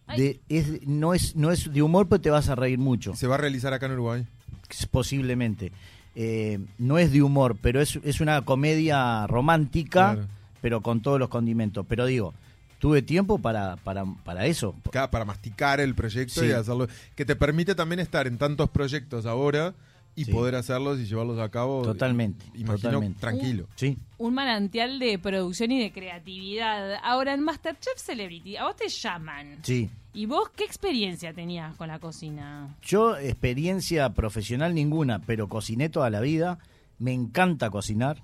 Ay. 0.06 0.20
De- 0.20 0.40
es, 0.48 0.86
no, 0.86 1.12
es, 1.14 1.34
no 1.34 1.50
es 1.50 1.72
de 1.72 1.82
humor, 1.82 2.06
pero 2.08 2.20
te 2.20 2.30
vas 2.30 2.48
a 2.48 2.54
reír 2.54 2.78
mucho. 2.78 3.16
Se 3.16 3.26
va 3.26 3.34
a 3.34 3.38
realizar 3.38 3.72
acá 3.72 3.86
en 3.86 3.92
Uruguay. 3.92 4.26
posiblemente. 4.90 5.72
Eh, 6.14 6.58
no 6.78 6.98
es 6.98 7.12
de 7.12 7.22
humor, 7.22 7.56
pero 7.60 7.80
es, 7.80 7.98
es 8.02 8.20
una 8.20 8.42
comedia 8.42 9.26
romántica, 9.26 10.14
Claro. 10.14 10.28
pero 10.60 10.80
con 10.82 11.00
todos 11.00 11.18
los 11.18 11.28
condimentos. 11.28 11.86
Pero 11.88 12.06
digo, 12.06 12.34
tuve 12.78 13.02
tiempo 13.02 13.38
para, 13.38 13.76
para, 13.76 14.04
para 14.24 14.46
eso. 14.46 14.74
Para 14.92 15.24
masticar 15.24 15.80
el 15.80 15.94
proyecto 15.94 16.40
Sí. 16.40 16.46
y 16.48 16.52
hacerlo. 16.52 16.88
Que 17.14 17.24
te 17.24 17.36
permite 17.36 17.74
también 17.74 18.00
estar 18.00 18.26
en 18.26 18.38
tantos 18.38 18.70
proyectos 18.70 19.26
ahora 19.26 19.74
y 20.14 20.24
Sí. 20.24 20.32
poder 20.32 20.54
hacerlos 20.56 20.98
y 20.98 21.06
llevarlos 21.06 21.38
a 21.38 21.48
cabo. 21.48 21.82
Totalmente, 21.82 22.44
Imagino 22.54 22.76
totalmente. 22.76 23.20
tranquilo. 23.20 23.66
Sí. 23.76 23.96
Un 24.18 24.34
manantial 24.34 24.98
de 24.98 25.18
producción 25.18 25.70
y 25.70 25.80
de 25.80 25.92
creatividad. 25.92 26.94
Ahora, 27.04 27.34
en 27.34 27.42
Masterchef 27.42 27.96
Celebrity, 27.96 28.56
a 28.56 28.64
vos 28.64 28.76
te 28.76 28.88
llaman. 28.88 29.58
Sí. 29.62 29.88
¿Y 30.14 30.26
vos 30.26 30.50
qué 30.56 30.64
experiencia 30.64 31.32
tenías 31.32 31.76
con 31.76 31.86
la 31.88 32.00
cocina? 32.00 32.74
Yo 32.82 33.16
experiencia 33.16 34.10
profesional 34.14 34.74
ninguna, 34.74 35.20
pero 35.20 35.48
cociné 35.48 35.88
toda 35.88 36.10
la 36.10 36.20
vida. 36.20 36.58
Me 36.98 37.12
encanta 37.12 37.70
cocinar. 37.70 38.20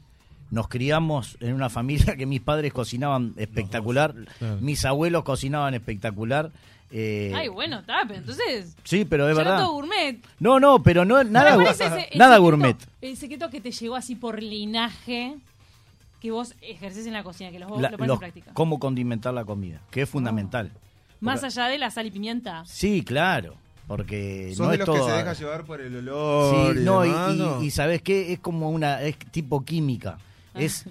Nos 0.55 0.69
criamos 0.69 1.37
en 1.41 1.53
una 1.53 1.69
familia 1.69 2.15
que 2.17 2.27
mis 2.27 2.41
padres 2.41 2.73
cocinaban 2.73 3.35
espectacular, 3.37 4.15
Claro. 4.39 4.59
mis 4.61 4.85
abuelos 4.85 5.25
cocinaban 5.25 5.75
espectacular. 5.75 6.53
eh, 6.93 7.33
Ay, 7.35 7.49
bueno, 7.49 7.81
está, 7.81 8.03
pero 8.07 8.21
entonces... 8.21 8.77
sí, 8.85 9.05
pero 9.05 9.29
es 9.29 9.37
verdad. 9.37 9.59
todo 9.59 9.73
gourmet. 9.73 10.17
No, 10.39 10.61
no, 10.61 10.81
pero 10.81 11.05
no 11.05 11.25
nada, 11.25 11.55
¿Cuál 11.55 11.67
gu- 11.67 11.71
es 11.71 11.81
ese- 11.81 12.09
el 12.13 12.19
nada 12.19 12.37
secreto- 12.37 12.43
gourmet. 12.43 12.77
El 13.01 13.17
secreto 13.17 13.51
que 13.51 13.61
te 13.61 13.73
llegó 13.73 13.97
así 13.97 14.15
por 14.15 14.41
linaje 14.41 15.35
que 16.21 16.31
vos 16.31 16.55
ejerces 16.63 17.05
en 17.09 17.15
la 17.15 17.25
cocina, 17.25 17.51
que 17.51 17.59
los 17.59 17.69
vos 17.69 17.81
La- 17.83 17.91
lo 17.91 17.97
pones 17.99 18.09
los- 18.09 18.15
en 18.17 18.21
práctica. 18.21 18.51
cómo 18.55 18.79
condimentar 18.79 19.35
la 19.35 19.45
comida, 19.45 19.81
que 19.91 20.03
es 20.03 20.09
fundamental. 20.09 20.71
Más 21.21 21.43
allá 21.43 21.67
de 21.67 21.79
la 21.79 21.91
sal 21.91 22.07
y 22.07 22.11
pimienta. 22.13 22.63
Sí, 22.65 23.03
claro, 23.03 23.57
porque 23.89 24.51
¿Sos 24.55 24.61
no 24.67 24.69
de 24.69 24.75
es 24.75 24.79
los 24.79 24.87
todo. 24.87 25.05
que 25.07 25.11
se 25.13 25.19
deja 25.19 25.33
llevar 25.33 25.65
por 25.65 25.81
el 25.81 25.97
olor 25.97 26.75
Sí, 26.75 26.81
y 26.81 26.85
no, 26.85 27.05
y, 27.05 27.09
demás, 27.09 27.35
y- 27.35 27.39
no? 27.39 27.63
y 27.65 27.71
sabes 27.73 28.03
qué, 28.03 28.33
es 28.33 28.39
como 28.39 28.71
una, 28.71 29.03
es 29.03 29.17
tipo 29.33 29.65
química, 29.65 30.17
es 30.55 30.85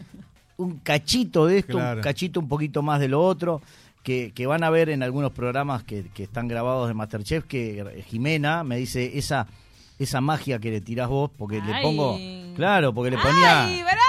un 0.57 0.77
cachito 0.79 1.45
de 1.47 1.59
esto, 1.59 1.73
Claro. 1.73 1.97
un 1.99 2.03
cachito 2.03 2.39
un 2.39 2.47
poquito 2.47 2.81
más 2.81 2.99
de 2.99 3.07
lo 3.07 3.21
otro, 3.23 3.61
que, 4.03 4.31
que 4.35 4.45
van 4.45 4.63
a 4.63 4.69
ver 4.69 4.89
en 4.89 5.01
algunos 5.03 5.31
programas 5.31 5.83
que, 5.83 6.03
que 6.13 6.23
están 6.23 6.47
grabados 6.47 6.87
de 6.87 6.93
Masterchef, 6.93 7.45
que 7.45 8.03
Jimena 8.09 8.63
me 8.63 8.77
dice 8.77 9.17
esa 9.17 9.47
esa 9.99 10.19
magia 10.21 10.59
que 10.59 10.71
le 10.71 10.81
tirás 10.81 11.07
vos, 11.07 11.29
porque 11.37 11.61
le 11.61 11.81
pongo, 11.81 12.17
claro, 12.55 12.93
porque 12.93 13.11
le 13.11 13.17
ponía... 13.17 13.65
¡Ay, 13.65 13.83
pará! 13.83 14.01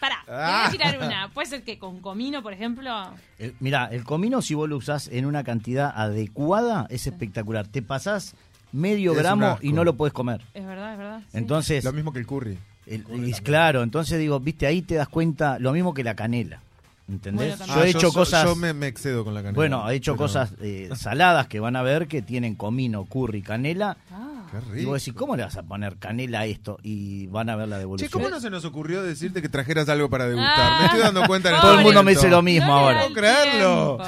Pará, 0.00 0.22
te 0.24 0.30
voy 0.30 0.40
Ah. 0.40 0.66
a 0.66 0.70
tirar 0.70 0.98
una. 1.02 1.28
Puede 1.34 1.48
ser 1.48 1.62
que 1.64 1.78
con 1.78 2.00
comino, 2.00 2.40
por 2.42 2.52
ejemplo... 2.52 2.90
El- 3.38 3.54
mirá, 3.60 3.86
el 3.86 4.04
comino 4.04 4.40
si 4.40 4.54
vos 4.54 4.68
lo 4.68 4.76
usás 4.76 5.08
en 5.08 5.26
una 5.26 5.42
cantidad 5.44 5.92
adecuada 5.94 6.86
es 6.88 7.06
espectacular. 7.06 7.66
Te 7.66 7.82
pasás 7.82 8.34
medio 8.72 9.12
Es 9.12 9.18
gramo 9.18 9.58
y 9.60 9.72
no 9.72 9.84
lo 9.84 9.94
puedes 9.96 10.12
comer. 10.14 10.40
Es 10.54 10.64
verdad, 10.64 10.92
es 10.92 10.98
verdad. 10.98 11.20
sí. 11.30 11.36
Entonces, 11.36 11.84
Lo 11.84 11.92
mismo 11.92 12.12
que 12.12 12.20
el 12.20 12.26
curry. 12.26 12.56
El- 12.86 13.04
y 13.28 13.32
claro, 13.34 13.82
entonces 13.82 14.18
digo, 14.18 14.40
viste, 14.40 14.66
ahí 14.66 14.82
te 14.82 14.94
das 14.96 15.08
cuenta, 15.08 15.58
lo 15.58 15.72
mismo 15.72 15.94
que 15.94 16.04
la 16.04 16.14
canela. 16.14 16.60
¿Entendés? 17.06 17.50
Bueno, 17.50 17.52
yo 17.52 17.58
también. 17.66 17.78
he 17.78 17.82
Ah, 17.82 17.90
hecho 17.90 18.08
so- 18.08 18.12
cosas... 18.14 18.44
Yo 18.46 18.56
me, 18.56 18.72
me 18.72 18.86
excedo 18.86 19.24
con 19.24 19.34
la 19.34 19.40
canela. 19.40 19.56
Bueno, 19.56 19.90
he 19.90 19.94
hecho 19.96 20.12
pero- 20.12 20.24
cosas 20.24 20.52
eh, 20.62 20.88
saladas 20.96 21.46
que 21.48 21.60
van 21.60 21.76
a 21.76 21.82
ver 21.82 22.06
que 22.08 22.22
tienen 22.22 22.54
comino, 22.54 23.04
curry, 23.04 23.42
canela. 23.42 23.96
Ah. 24.10 24.30
Qué 24.50 24.60
rico. 24.60 24.76
Y 24.76 24.84
vos 24.84 25.02
decís, 25.02 25.12
¿cómo 25.18 25.36
le 25.36 25.42
vas 25.42 25.56
a 25.56 25.64
poner 25.64 25.96
canela 25.96 26.40
a 26.40 26.46
esto? 26.46 26.78
Y 26.82 27.26
van 27.26 27.50
a 27.50 27.56
ver 27.56 27.66
la 27.68 27.76
Che, 27.76 27.80
devolución. 27.80 28.10
¿cómo 28.12 28.28
no 28.30 28.38
se 28.40 28.48
nos 28.50 28.64
ocurrió 28.64 29.02
decirte 29.02 29.42
que 29.42 29.48
trajeras 29.48 29.88
algo 29.88 30.08
para 30.08 30.26
degustar? 30.26 30.54
Ah. 30.56 30.76
me 30.80 30.84
estoy 30.86 31.00
dando 31.00 31.26
cuenta 31.26 31.50
en 31.50 31.56
Todo 31.60 31.72
el 31.72 31.78
este 31.80 31.84
mundo 31.84 32.02
me 32.04 32.10
dice 32.12 32.28
lo 32.30 32.40
mismo 32.40 32.68
No 32.68 32.72
ahora. 32.74 33.04
el 33.04 33.12
¿Puedo 33.12 33.20
creerlo? 33.20 33.98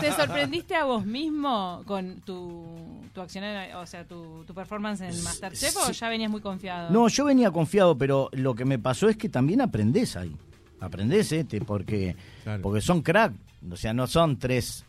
te 0.00 0.12
sorprendiste 0.12 0.76
a 0.76 0.84
vos 0.84 1.04
mismo 1.04 1.82
con 1.86 2.20
tu, 2.20 2.64
tu 3.12 3.20
acción, 3.20 3.44
en- 3.44 3.74
o 3.76 3.86
sea, 3.86 4.04
tu, 4.04 4.44
tu 4.44 4.54
performance 4.54 5.00
en 5.02 5.10
el 5.10 5.22
Masterchef 5.22 5.76
o 5.76 5.90
ya 5.92 6.08
venías 6.08 6.30
muy 6.30 6.40
confiado? 6.40 6.90
No, 6.90 7.08
yo 7.08 7.24
venía 7.26 7.50
confiado, 7.50 7.96
pero 7.96 8.28
lo 8.32 8.54
que 8.54 8.64
me 8.64 8.78
pasó 8.78 9.08
es 9.08 9.16
que 9.16 9.28
también 9.28 9.60
aprendés 9.60 10.16
ahí. 10.16 10.34
Aprendés, 10.80 11.30
este, 11.32 11.60
porque, 11.60 12.16
Claro. 12.42 12.62
porque 12.62 12.80
son 12.80 13.02
crack. 13.02 13.32
O 13.70 13.76
sea, 13.76 13.92
no 13.92 14.06
son 14.08 14.38
tres 14.38 14.84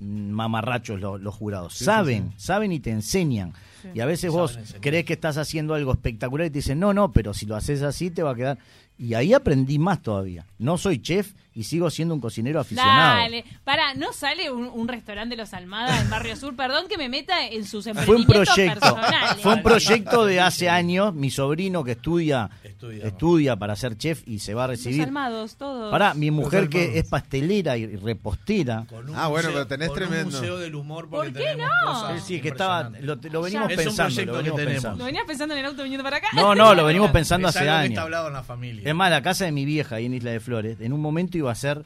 mamarrachos 0.00 1.00
los, 1.00 1.20
los 1.20 1.34
jurados. 1.34 1.74
saben, 1.74 2.32
saben 2.36 2.72
y 2.72 2.80
te 2.80 2.90
enseñan. 2.90 3.52
Sí. 3.82 3.88
Y 3.94 4.00
a 4.00 4.06
veces 4.06 4.30
Saben 4.32 4.36
vos 4.40 4.56
enseñar. 4.56 4.80
crees 4.80 5.04
que 5.04 5.12
estás 5.14 5.36
haciendo 5.38 5.74
algo 5.74 5.92
espectacular 5.92 6.46
y 6.46 6.50
te 6.50 6.58
dicen, 6.58 6.78
no, 6.78 6.92
no, 6.94 7.12
pero 7.12 7.34
si 7.34 7.46
lo 7.46 7.56
haces 7.56 7.82
así 7.82 8.10
te 8.10 8.22
va 8.22 8.32
a 8.32 8.34
quedar. 8.34 8.58
Y 8.98 9.14
ahí 9.14 9.34
aprendí 9.34 9.78
más 9.78 10.00
todavía. 10.02 10.46
No 10.58 10.78
soy 10.78 11.00
chef 11.00 11.34
y 11.56 11.64
sigo 11.64 11.90
siendo 11.90 12.14
un 12.14 12.20
cocinero 12.20 12.60
aficionado. 12.60 13.16
Dale, 13.22 13.44
para, 13.64 13.94
¿no 13.94 14.12
sale 14.12 14.50
un, 14.52 14.66
un 14.72 14.86
restaurante 14.86 15.34
de 15.34 15.42
los 15.42 15.52
Almada 15.54 16.00
en 16.00 16.08
Barrio 16.10 16.36
Sur? 16.36 16.54
Perdón 16.54 16.86
que 16.88 16.96
me 16.98 17.08
meta 17.08 17.46
en 17.48 17.64
sus 17.66 17.84
Fue 17.84 17.92
un 17.92 17.98
emprendimientos 17.98 18.54
proyecto, 18.54 18.80
personales. 18.94 19.42
fue 19.42 19.54
un 19.54 19.62
proyecto 19.62 20.24
de 20.26 20.40
hace 20.40 20.68
años. 20.68 21.14
Mi 21.14 21.30
sobrino 21.30 21.82
que 21.82 21.92
estudia, 21.92 22.50
Estudia, 22.62 23.06
estudia 23.06 23.56
para 23.56 23.74
ser 23.74 23.96
chef 23.96 24.22
y 24.26 24.38
se 24.38 24.54
va 24.54 24.64
a 24.64 24.68
Los 24.68 24.76
recibir. 24.78 25.02
Almados, 25.02 25.56
todos. 25.56 25.90
Pará, 25.90 26.14
mi 26.14 26.30
mujer 26.30 26.64
Los 26.64 26.70
que 26.70 26.98
es 26.98 27.08
pastelera 27.08 27.76
y 27.76 27.96
repostera. 27.96 28.84
Con 28.88 29.08
un 29.08 29.16
Ah, 29.16 29.28
bueno, 29.28 29.48
museo- 29.48 29.52
pero 29.52 29.66
tenés 29.66 29.88
con 29.88 30.02
un 30.02 30.08
tremendo. 30.08 30.36
museo 30.38 30.58
del 30.58 30.74
humor 30.74 31.08
porque 31.08 31.30
¿Por 31.30 31.38
qué 31.38 31.44
tenemos 31.48 31.70
no? 31.84 31.92
cosas 31.92 32.24
Sí, 32.24 32.40
que 32.40 32.48
estaba, 32.48 32.90
lo, 33.00 33.14
lo 33.16 33.42
venimos 33.42 33.68
Ya. 33.68 33.74
Es 33.74 33.78
un 33.78 33.84
pensando. 33.96 34.14
proyecto 34.14 34.32
lo 34.36 34.42
que. 34.42 34.80
¿Lo 34.98 35.04
venías 35.06 35.24
pensando 35.26 35.54
en 35.54 35.60
el 35.60 35.66
auto 35.66 35.82
viniendo 35.82 36.04
para 36.04 36.18
acá? 36.18 36.28
No, 36.34 36.54
no, 36.54 36.74
lo 36.74 36.84
venimos 36.86 37.10
pensando 37.10 37.48
Es 37.48 37.56
hace 37.56 37.64
algo 37.68 37.72
que 37.72 37.78
años. 37.78 37.90
está 37.92 38.02
hablado 38.02 38.26
en 38.28 38.32
la 38.34 38.42
familia. 38.42 38.88
Es 38.88 38.94
más, 38.94 39.10
la 39.10 39.22
casa 39.22 39.44
de 39.46 39.52
mi 39.52 39.64
vieja 39.64 39.96
ahí 39.96 40.06
en 40.06 40.14
Isla 40.14 40.32
de 40.32 40.40
Flores, 40.40 40.76
en 40.80 40.92
un 40.92 41.00
momento 41.00 41.38
iba 41.38 41.45
a 41.52 41.54
ser 41.54 41.84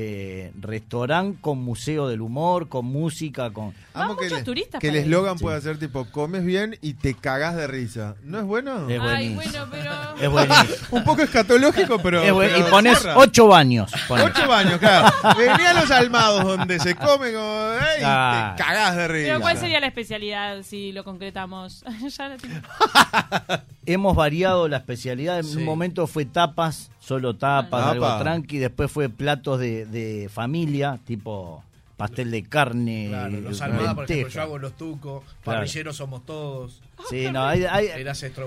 eh, 0.00 0.52
restaurante 0.60 1.38
con 1.40 1.58
museo 1.58 2.06
del 2.06 2.20
humor, 2.20 2.68
con 2.68 2.86
música, 2.86 3.50
con... 3.50 3.74
Amo 3.94 4.16
que, 4.16 4.26
muchos 4.26 4.44
turistas 4.44 4.80
que 4.80 4.90
el 4.90 4.94
eslogan 4.96 5.36
pueda 5.38 5.60
ser 5.60 5.76
tipo, 5.76 6.04
comes 6.12 6.44
bien 6.44 6.78
y 6.80 6.94
te 6.94 7.14
cagás 7.14 7.56
de 7.56 7.66
risa. 7.66 8.14
¿No 8.22 8.38
es 8.38 8.44
bueno? 8.44 8.88
Es 8.88 9.00
Ay, 9.02 9.34
bueno, 9.34 9.66
pero... 9.72 9.90
Es 10.20 10.30
buenísimo. 10.30 10.66
Un 10.92 11.02
poco 11.04 11.22
escatológico, 11.22 11.98
pero... 11.98 12.22
Es 12.22 12.32
buen- 12.32 12.48
pero 12.52 12.68
y 12.68 12.70
pones 12.70 13.04
ocho 13.16 13.48
baños. 13.48 13.90
ponés. 14.06 14.26
Ocho 14.26 14.46
baños, 14.46 14.78
claro. 14.78 15.12
Venía 15.36 15.70
a 15.70 15.80
los 15.80 15.90
almados 15.90 16.44
donde 16.44 16.78
se 16.78 16.94
come 16.94 17.32
como... 17.32 17.68
Ah. 18.04 18.54
Te 18.56 18.62
cagás 18.62 18.94
de 18.96 19.08
risa. 19.08 19.26
Pero 19.30 19.40
¿cuál 19.40 19.58
sería 19.58 19.80
la 19.80 19.88
especialidad 19.88 20.62
si 20.62 20.92
lo 20.92 21.02
concretamos? 21.02 21.82
ya 22.16 22.28
la 22.28 22.36
tengo. 22.36 22.54
Hemos 23.86 24.14
variado 24.14 24.68
la 24.68 24.76
especialidad. 24.76 25.38
En 25.40 25.44
Sí. 25.44 25.56
un 25.56 25.64
momento 25.64 26.06
fue 26.06 26.24
tapas, 26.26 26.90
solo 27.00 27.34
tapas, 27.36 27.70
Tapa. 27.70 27.90
algo 27.90 28.18
tranqui. 28.18 28.58
Después 28.58 28.90
fue 28.92 29.08
platos 29.08 29.58
de, 29.58 29.86
de 29.90 30.28
familia, 30.32 30.98
tipo 31.04 31.62
pastel 31.96 32.30
de 32.30 32.44
carne, 32.44 33.06
Claro, 33.08 33.40
los 33.40 33.60
eh, 33.60 33.64
Almada, 33.64 33.94
por 33.94 34.04
ejemplo, 34.04 34.28
yo 34.28 34.42
hago 34.42 34.58
los 34.58 34.76
tucos, 34.76 35.24
Claro. 35.42 35.60
parrilleros 35.60 35.96
somos 35.96 36.24
todos. 36.24 36.80
Sí, 37.08 37.28
no, 37.32 37.44
hay. 37.44 37.64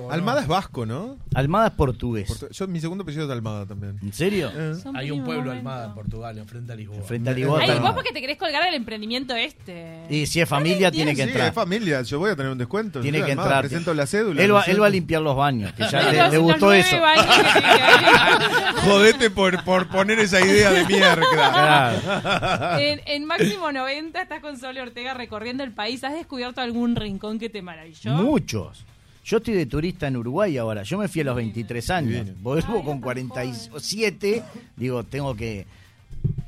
Almada 0.10 0.42
es 0.42 0.48
vasco, 0.48 0.86
¿no? 0.86 1.18
Almada 1.34 1.68
es 1.68 1.74
portugués. 1.74 2.30
Portu- 2.30 2.50
Yo, 2.52 2.68
mi 2.68 2.80
segundo 2.80 3.04
apellido 3.04 3.26
es 3.26 3.32
Almada 3.32 3.66
también. 3.66 3.98
¿En 4.02 4.14
serio? 4.14 4.52
Eh. 4.56 4.76
Son 4.82 4.96
Hay 4.96 5.10
un 5.12 5.24
pueblo 5.24 5.46
momento. 5.46 5.58
Almada 5.70 5.86
en 5.88 5.94
Portugal, 5.94 6.38
enfrente 6.38 6.74
a 6.74 6.76
Lisboa. 6.76 7.02
Frente 7.04 7.30
a 7.30 7.34
Lisboa. 7.34 7.60
Ay, 7.62 7.80
vos 7.80 7.92
porque 7.94 8.12
te 8.12 8.22
querés 8.22 8.38
colgar 8.38 8.64
del 8.64 8.74
emprendimiento 8.76 9.36
este. 9.36 10.06
Y 10.10 10.26
si 10.26 10.42
es 10.42 10.48
familia, 10.50 10.92
tiene 10.92 11.12
que 11.16 11.24
Sí, 11.24 11.30
entrar. 11.30 11.48
es 11.50 11.54
familia. 11.54 12.02
Yo 12.04 12.20
voy 12.20 12.32
a 12.32 12.36
tener 12.36 12.52
un 12.52 12.58
descuento. 12.58 13.02
Tiene 13.02 13.20
Yo, 13.20 13.26
que 13.26 13.32
Almada, 13.32 13.48
entrar. 13.50 13.64
Presento 13.66 13.94
la 13.94 14.06
cédula. 14.06 14.42
Él 14.44 14.54
va, 14.54 14.60
no 14.60 14.66
sé. 14.66 14.72
él 14.72 14.82
va 14.82 14.88
a 14.88 14.90
limpiar 14.90 15.22
los 15.22 15.36
baños, 15.36 15.74
que 15.74 15.84
ya 15.90 16.02
Los- 16.04 16.12
le, 16.14 16.18
los 16.24 16.38
gustó 16.40 16.66
nueve 16.68 16.80
eso. 16.82 17.00
baños 17.02 17.26
que 17.26 17.62
tiene 17.62 17.78
que 17.78 18.82
Jodete 18.82 19.30
por, 19.30 19.64
por 19.64 19.88
poner 19.88 20.20
esa 20.20 20.42
idea 20.46 20.72
de 20.72 20.86
mierda. 20.86 21.22
Claro. 21.32 22.80
En, 22.80 23.02
en 23.06 23.26
Máximo 23.26 23.72
90 23.72 24.22
estás 24.22 24.42
con 24.42 24.58
Sole 24.58 24.82
Ortega 24.82 25.14
recorriendo 25.14 25.64
el 25.64 25.72
país. 25.72 26.04
¿Has 26.04 26.14
descubierto 26.14 26.62
algún 26.62 26.96
rincón 26.96 27.40
que 27.40 27.50
te 27.50 27.62
maravilló? 27.62 28.16
Muchos. 28.42 28.86
Yo 29.24 29.38
estoy 29.38 29.54
de 29.54 29.66
turista 29.68 30.08
en 30.08 30.18
Uruguay 30.18 30.58
ahora. 30.58 30.84
Yo 30.84 30.98
me 30.98 31.08
fui 31.08 31.22
a 31.22 31.26
los 31.26 31.36
23 31.36 31.90
años. 31.92 32.28
Vuelvo 32.42 32.84
con 32.84 32.96
tan 32.96 33.02
47. 33.02 34.44
Digo, 34.76 35.04
tengo 35.04 35.36
que 35.36 35.68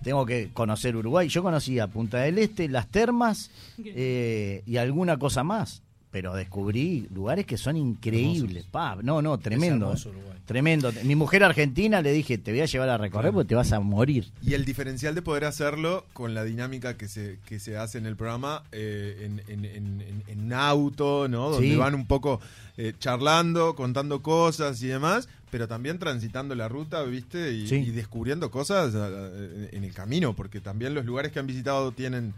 tengo 0.04 0.26
que 0.26 0.50
conocer 0.54 0.96
Uruguay. 0.96 1.28
Yo 1.30 1.44
conocía 1.44 1.88
Punta 1.88 2.18
del 2.18 2.40
Este, 2.40 2.68
las 2.68 2.88
termas 2.88 3.52
eh, 3.84 4.64
y 4.66 4.78
alguna 4.78 5.18
cosa 5.18 5.44
más. 5.44 5.83
Pero 6.14 6.34
descubrí 6.36 7.08
lugares 7.14 7.46
que 7.46 7.58
son 7.58 7.76
increíbles. 7.76 8.66
Pa, 8.72 8.98
no, 9.02 9.22
no, 9.22 9.38
tremendo. 9.40 9.88
hermoso. 9.88 10.12
Tremendo. 10.46 10.92
Mi 11.04 11.16
mujer 11.16 11.44
argentina 11.44 12.02
le 12.02 12.12
dije, 12.12 12.38
te 12.38 12.52
voy 12.52 12.62
a 12.62 12.66
llevar 12.66 12.90
a 12.90 12.98
recorrer 12.98 13.32
porque 13.34 13.48
te 13.50 13.56
vas 13.56 13.72
a 13.72 13.80
morir. 13.80 14.32
Y 14.44 14.54
el 14.54 14.64
diferencial 14.64 15.16
de 15.16 15.22
poder 15.24 15.46
hacerlo 15.46 16.06
con 16.14 16.34
la 16.36 16.44
dinámica 16.44 16.98
que 16.98 17.08
se, 17.08 17.40
que 17.48 17.60
se 17.60 17.78
hace 17.78 17.98
en 17.98 18.06
el 18.06 18.16
programa 18.16 18.64
eh, 18.72 19.22
en, 19.26 19.42
en, 19.48 19.66
en, 19.66 20.02
en- 20.02 20.24
en 20.28 20.40
un 20.42 20.54
auto, 20.54 21.28
¿no? 21.28 21.50
Donde 21.50 21.70
Sí. 21.72 21.76
van 21.78 21.96
un 21.96 22.06
poco 22.06 22.40
eh, 22.78 22.94
charlando, 23.00 23.76
contando 23.76 24.22
cosas 24.22 24.84
y 24.84 24.88
demás, 24.88 25.28
pero 25.50 25.68
también 25.68 25.98
transitando 25.98 26.54
la 26.56 26.68
ruta, 26.68 27.02
¿viste? 27.04 27.54
Y, 27.54 27.68
Sí. 27.68 27.76
y 27.78 27.92
descubriendo 27.92 28.52
cosas 28.52 28.94
eh, 28.96 29.70
en 29.72 29.84
el 29.84 29.94
camino, 29.94 30.36
porque 30.36 30.60
también 30.60 30.94
los 30.94 31.06
lugares 31.06 31.32
que 31.32 31.40
han 31.40 31.48
visitado 31.48 31.92
tienen 31.92 32.34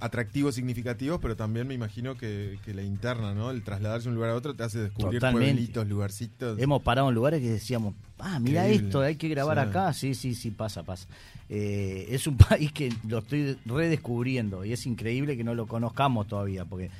atractivos 0.00 0.54
significativos, 0.54 1.18
pero 1.20 1.36
también 1.36 1.66
me 1.66 1.74
imagino 1.74 2.16
que, 2.16 2.58
que 2.64 2.74
la 2.74 2.82
interna, 2.82 3.34
¿no? 3.34 3.50
El 3.50 3.62
trasladarse 3.62 4.04
de 4.04 4.08
un 4.10 4.14
lugar 4.16 4.30
a 4.30 4.34
otro 4.34 4.54
te 4.54 4.62
hace 4.64 4.78
descubrir 4.80 5.20
Totalmente. 5.20 5.52
pueblitos, 5.52 5.86
lugarcitos. 5.88 6.58
Hemos 6.58 6.82
parado 6.82 7.08
en 7.08 7.14
lugares 7.14 7.40
que 7.40 7.50
decíamos, 7.50 7.94
ah, 8.18 8.38
mira 8.40 8.66
esto, 8.68 9.00
hay 9.00 9.16
que 9.16 9.28
grabar 9.28 9.56
Sí. 9.62 9.68
acá. 9.70 9.92
Sí, 9.92 10.14
sí, 10.14 10.34
sí, 10.34 10.50
pasa, 10.50 10.82
pasa. 10.82 11.06
Eh, 11.48 12.06
es 12.10 12.26
un 12.26 12.36
país 12.36 12.72
que 12.72 12.92
lo 13.06 13.18
estoy 13.18 13.56
redescubriendo 13.64 14.64
y 14.64 14.72
es 14.72 14.86
increíble 14.86 15.36
que 15.36 15.44
no 15.44 15.54
lo 15.54 15.66
conozcamos 15.66 16.26
todavía, 16.26 16.64
porque 16.64 16.90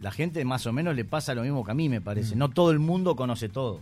la 0.00 0.10
gente 0.10 0.44
más 0.44 0.66
o 0.66 0.72
menos 0.72 0.94
le 0.94 1.04
pasa 1.04 1.34
lo 1.34 1.42
mismo 1.42 1.64
que 1.64 1.70
a 1.70 1.74
mí, 1.74 1.88
me 1.88 2.00
parece. 2.00 2.36
No 2.36 2.48
todo 2.50 2.70
el 2.70 2.78
mundo 2.78 3.16
conoce 3.16 3.48
todo. 3.48 3.80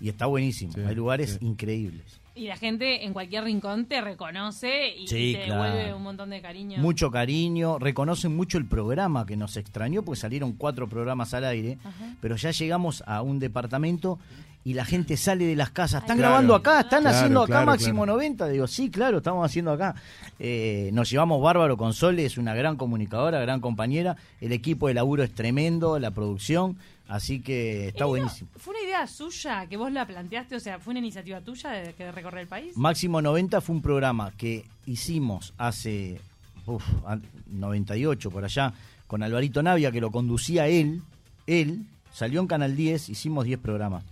Y 0.00 0.08
está 0.08 0.26
buenísimo. 0.26 0.72
Sí, 0.72 0.80
Hay 0.80 0.94
lugares 0.94 1.38
sí. 1.40 1.46
increíbles. 1.46 2.04
Y 2.36 2.48
la 2.48 2.56
gente 2.56 3.04
en 3.04 3.12
cualquier 3.12 3.44
rincón 3.44 3.86
te 3.86 4.00
reconoce 4.00 4.88
y 4.96 5.06
Sí, 5.06 5.34
te 5.38 5.44
claro. 5.44 5.62
devuelve 5.62 5.94
un 5.94 6.02
montón 6.02 6.30
de 6.30 6.40
cariño. 6.40 6.78
Mucho 6.80 7.10
cariño, 7.12 7.78
reconocen 7.78 8.34
mucho 8.34 8.58
el 8.58 8.66
programa 8.66 9.24
que 9.24 9.36
nos 9.36 9.56
extrañó, 9.56 10.02
porque 10.02 10.20
salieron 10.20 10.52
cuatro 10.54 10.88
programas 10.88 11.32
al 11.32 11.44
aire, 11.44 11.78
Ajá. 11.84 12.14
pero 12.20 12.34
ya 12.34 12.50
llegamos 12.50 13.04
a 13.06 13.22
un 13.22 13.38
departamento 13.38 14.18
y 14.64 14.74
la 14.74 14.84
gente 14.84 15.16
sale 15.16 15.44
de 15.44 15.54
las 15.54 15.70
casas. 15.70 16.02
¿Están 16.02 16.16
Claro. 16.16 16.30
grabando 16.32 16.54
acá? 16.56 16.80
¿Están 16.80 17.02
Claro, 17.02 17.16
haciendo 17.16 17.40
acá 17.42 17.46
claro, 17.52 17.66
Máximo 17.66 18.02
claro. 18.02 18.12
90? 18.14 18.48
Digo, 18.48 18.66
sí, 18.66 18.90
claro, 18.90 19.18
estamos 19.18 19.44
haciendo 19.44 19.70
acá. 19.70 19.94
Eh, 20.40 20.90
nos 20.92 21.08
llevamos 21.10 21.40
bárbaro 21.40 21.76
con 21.76 21.92
Sole, 21.92 22.24
es 22.24 22.36
una 22.38 22.54
gran 22.54 22.76
comunicadora, 22.76 23.38
gran 23.40 23.60
compañera. 23.60 24.16
El 24.40 24.50
equipo 24.52 24.88
de 24.88 24.94
laburo 24.94 25.22
es 25.22 25.32
tremendo, 25.34 25.98
la 26.00 26.10
producción, 26.10 26.78
así 27.08 27.40
que 27.40 27.88
está 27.88 28.04
no, 28.04 28.08
buenísimo. 28.08 28.50
¿Fue 28.56 28.74
una 28.74 28.82
idea 28.84 29.06
suya 29.06 29.66
que 29.66 29.76
vos 29.76 29.90
la 29.92 30.06
planteaste? 30.06 30.56
O 30.56 30.60
sea, 30.60 30.78
¿fue 30.78 30.92
una 30.92 31.00
iniciativa 31.00 31.40
tuya 31.40 31.70
de, 31.70 31.92
de 31.92 32.12
recorrer 32.12 32.42
el 32.42 32.48
país? 32.48 32.76
Máximo 32.76 33.20
90 33.22 33.60
fue 33.60 33.76
un 33.76 33.82
programa 33.82 34.32
que 34.36 34.64
hicimos 34.86 35.52
hace 35.58 36.20
uf, 36.66 36.84
an- 37.06 37.22
98 37.48 38.30
por 38.30 38.44
allá 38.44 38.72
con 39.06 39.22
Alvarito 39.22 39.62
Navia 39.62 39.92
que 39.92 40.00
lo 40.00 40.10
conducía 40.10 40.66
él, 40.66 41.02
él 41.46 41.84
salió 42.12 42.40
en 42.40 42.46
Canal 42.46 42.74
10, 42.76 43.08
hicimos 43.10 43.44
10 43.44 43.58
programas. 43.60 44.02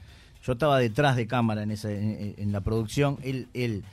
Yo 0.44 0.52
estaba 0.54 0.78
detrás 0.78 1.16
de 1.16 1.26
cámara 1.26 1.62
en 1.62 1.70
esa 1.70 1.90
en, 1.90 2.34
en 2.36 2.52
la 2.52 2.60
producción, 2.60 3.16
él 3.22 3.46
él 3.54 3.84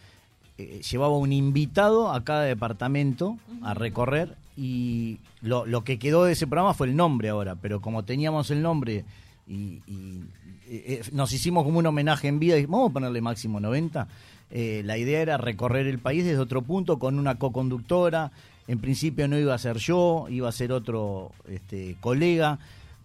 eh, 0.58 0.82
llevaba 0.92 1.16
un 1.18 1.32
invitado 1.32 2.12
a 2.12 2.24
cada 2.24 2.42
departamento 2.44 3.38
a 3.62 3.74
recorrer 3.76 4.36
y 4.58 5.20
lo, 5.42 5.66
lo 5.66 5.84
que 5.84 6.00
quedó 6.00 6.26
de 6.26 6.34
ese 6.34 6.48
programa 6.48 6.74
fue 6.74 6.88
el 6.88 6.96
nombre 6.96 7.30
ahora, 7.30 7.56
pero 7.56 7.82
como 7.82 8.04
teníamos 8.04 8.52
el 8.52 8.62
nombre 8.62 9.06
y, 9.50 9.82
eh, 9.88 10.24
eh, 10.68 11.02
nos 11.12 11.34
hicimos 11.34 11.64
como 11.64 11.80
un 11.80 11.86
homenaje 11.88 12.28
en 12.28 12.40
vida 12.40 12.58
y 12.58 12.66
vamos 12.66 12.92
a 12.92 12.94
ponerle 12.94 13.22
máximo 13.22 13.60
90. 13.60 14.08
Eh, 14.52 14.82
la 14.86 14.98
idea 14.98 15.22
era 15.22 15.38
recorrer 15.38 15.88
el 15.88 16.00
país 16.00 16.24
desde 16.24 16.40
otro 16.40 16.62
punto 16.62 17.00
con 17.00 17.18
una 17.18 17.36
co-conductora. 17.36 18.32
En 18.68 18.80
principio 18.80 19.28
no 19.28 19.38
iba 19.38 19.56
a 19.56 19.58
ser 19.58 19.78
yo, 19.78 20.28
iba 20.30 20.48
a 20.48 20.52
ser 20.52 20.72
otro 20.72 21.32
este, 21.48 21.98
colega 22.00 22.60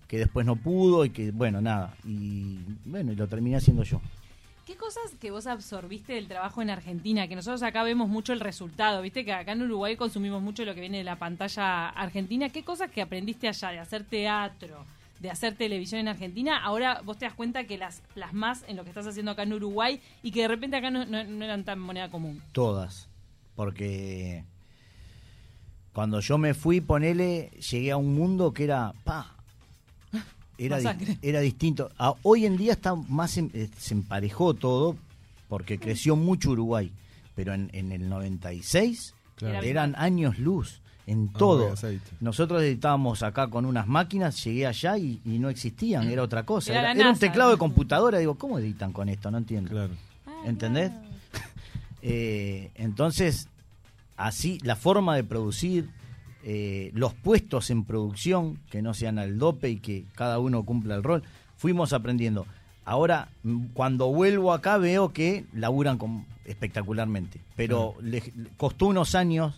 que 0.07 0.19
después 0.19 0.45
no 0.45 0.57
pudo 0.57 1.07
y 1.07 1.11
que, 1.11 1.31
bueno, 1.31 1.63
nada. 1.63 1.95
Y 2.05 2.59
bueno, 2.85 3.13
y 3.13 3.17
lo 3.17 3.27
terminé 3.27 3.57
haciendo 3.57 3.83
yo. 3.83 4.01
¿Qué 4.67 4.77
cosas 4.77 5.03
que 5.21 5.31
vos 5.31 5.47
absorbiste 5.47 6.15
del 6.15 6.27
trabajo 6.27 6.63
en 6.63 6.71
Argentina? 6.71 7.29
Que 7.29 7.37
nosotros 7.37 7.63
acá 7.63 7.83
vemos 7.83 8.09
mucho 8.09 8.33
el 8.33 8.41
resultado, 8.41 9.03
viste 9.03 9.25
que 9.25 9.33
acá 9.33 9.53
en 9.53 9.63
Uruguay 9.63 9.97
consumimos 9.97 10.41
mucho 10.43 10.65
lo 10.65 10.75
que 10.75 10.81
viene 10.81 10.99
de 10.99 11.05
la 11.05 11.17
pantalla 11.19 11.91
argentina. 11.91 12.49
¿Qué 12.49 12.65
cosas 12.65 12.91
que 12.91 13.03
aprendiste 13.03 13.47
allá 13.47 13.71
de 13.71 13.79
hacer 13.79 14.05
teatro, 14.05 14.87
de 15.21 15.31
hacer 15.31 15.55
televisión 15.55 16.01
en 16.01 16.09
Argentina? 16.09 16.65
Ahora 16.65 17.03
vos 17.05 17.19
te 17.19 17.27
das 17.27 17.35
cuenta 17.35 17.65
que 17.65 17.77
las 17.77 18.01
plasmás 18.15 18.65
en 18.67 18.77
lo 18.77 18.85
que 18.85 18.89
estás 18.91 19.07
haciendo 19.07 19.33
acá 19.33 19.43
en 19.43 19.53
Uruguay 19.53 20.01
y 20.23 20.31
que 20.31 20.41
de 20.43 20.49
repente 20.49 20.79
acá 20.79 20.91
no- 20.91 21.05
no 21.05 21.45
eran 21.45 21.65
tan 21.65 21.79
moneda 21.79 22.11
común. 22.11 22.43
Todas. 22.53 23.09
Porque 23.57 24.45
cuando 25.93 26.21
yo 26.21 26.39
me 26.39 26.55
fui, 26.55 26.81
ponele, 26.81 27.51
llegué 27.71 27.93
a 27.93 27.99
un 27.99 28.15
mundo 28.15 28.55
que 28.55 28.65
era, 28.65 28.95
pa, 29.05 29.34
era, 30.59 30.79
di- 30.79 31.19
era 31.23 31.41
distinto. 31.41 31.91
Hoy 32.23 32.47
en 32.47 32.57
día 32.57 32.73
está 32.73 32.95
más 32.95 33.37
em- 33.39 33.51
eh, 33.55 33.69
se 33.79 33.95
emparejó 33.95 34.55
todo 34.55 34.97
porque 35.49 35.79
creció 35.79 36.17
mucho 36.17 36.51
Uruguay, 36.51 36.91
pero 37.35 37.53
en, 37.55 37.71
en 37.73 37.93
el 37.93 38.09
96 38.09 39.15
Claro. 39.37 39.63
eran 39.67 39.95
años 39.99 40.39
luz 40.39 40.81
en 41.07 41.29
Ah, 41.35 41.39
todo. 41.39 41.75
Nosotros 42.21 42.63
editábamos 42.63 43.23
acá 43.23 43.49
con 43.49 43.67
unas 43.67 43.87
máquinas, 43.87 44.43
llegué 44.45 44.67
allá 44.67 44.97
y, 44.97 45.21
y 45.25 45.39
no 45.39 45.49
existían, 45.51 46.09
era 46.09 46.23
otra 46.23 46.45
cosa. 46.45 46.71
Era 46.73 46.81
Era, 46.81 46.95
la 46.95 47.01
era 47.01 47.11
un 47.11 47.19
teclado 47.19 47.51
de 47.51 47.59
computadora, 47.59 48.19
digo, 48.19 48.37
¿cómo 48.37 48.59
editan 48.59 48.93
con 48.93 49.09
esto? 49.09 49.31
No 49.31 49.39
entiendo. 49.39 49.71
Claro. 49.71 49.93
¿Entendés? 50.47 50.93
Eh, 52.07 52.71
entonces, 52.75 53.49
así, 54.17 54.59
la 54.63 54.77
forma 54.77 55.17
de 55.17 55.25
producir, 55.25 55.89
eh, 56.45 56.91
los 56.95 57.15
puestos 57.15 57.71
en 57.71 57.85
producción, 57.85 58.59
que 58.71 58.83
no 58.83 58.93
sean 58.95 59.19
al 59.19 59.39
dope 59.39 59.71
y 59.71 59.77
que 59.79 60.05
cada 60.15 60.39
uno 60.39 60.63
cumpla 60.65 60.95
el 60.95 61.03
rol, 61.03 61.23
fuimos 61.57 61.93
aprendiendo. 61.93 62.47
Ahora, 62.85 63.29
mm, 63.45 63.67
cuando 63.73 64.09
vuelvo 64.13 64.53
acá, 64.53 64.77
veo 64.79 65.13
que 65.13 65.47
laburan 65.55 65.97
con- 65.99 66.27
espectacularmente, 66.45 67.41
pero 67.57 67.95
le, 68.03 68.21
le 68.37 68.49
costó 68.57 68.87
unos 68.87 69.15
años. 69.15 69.55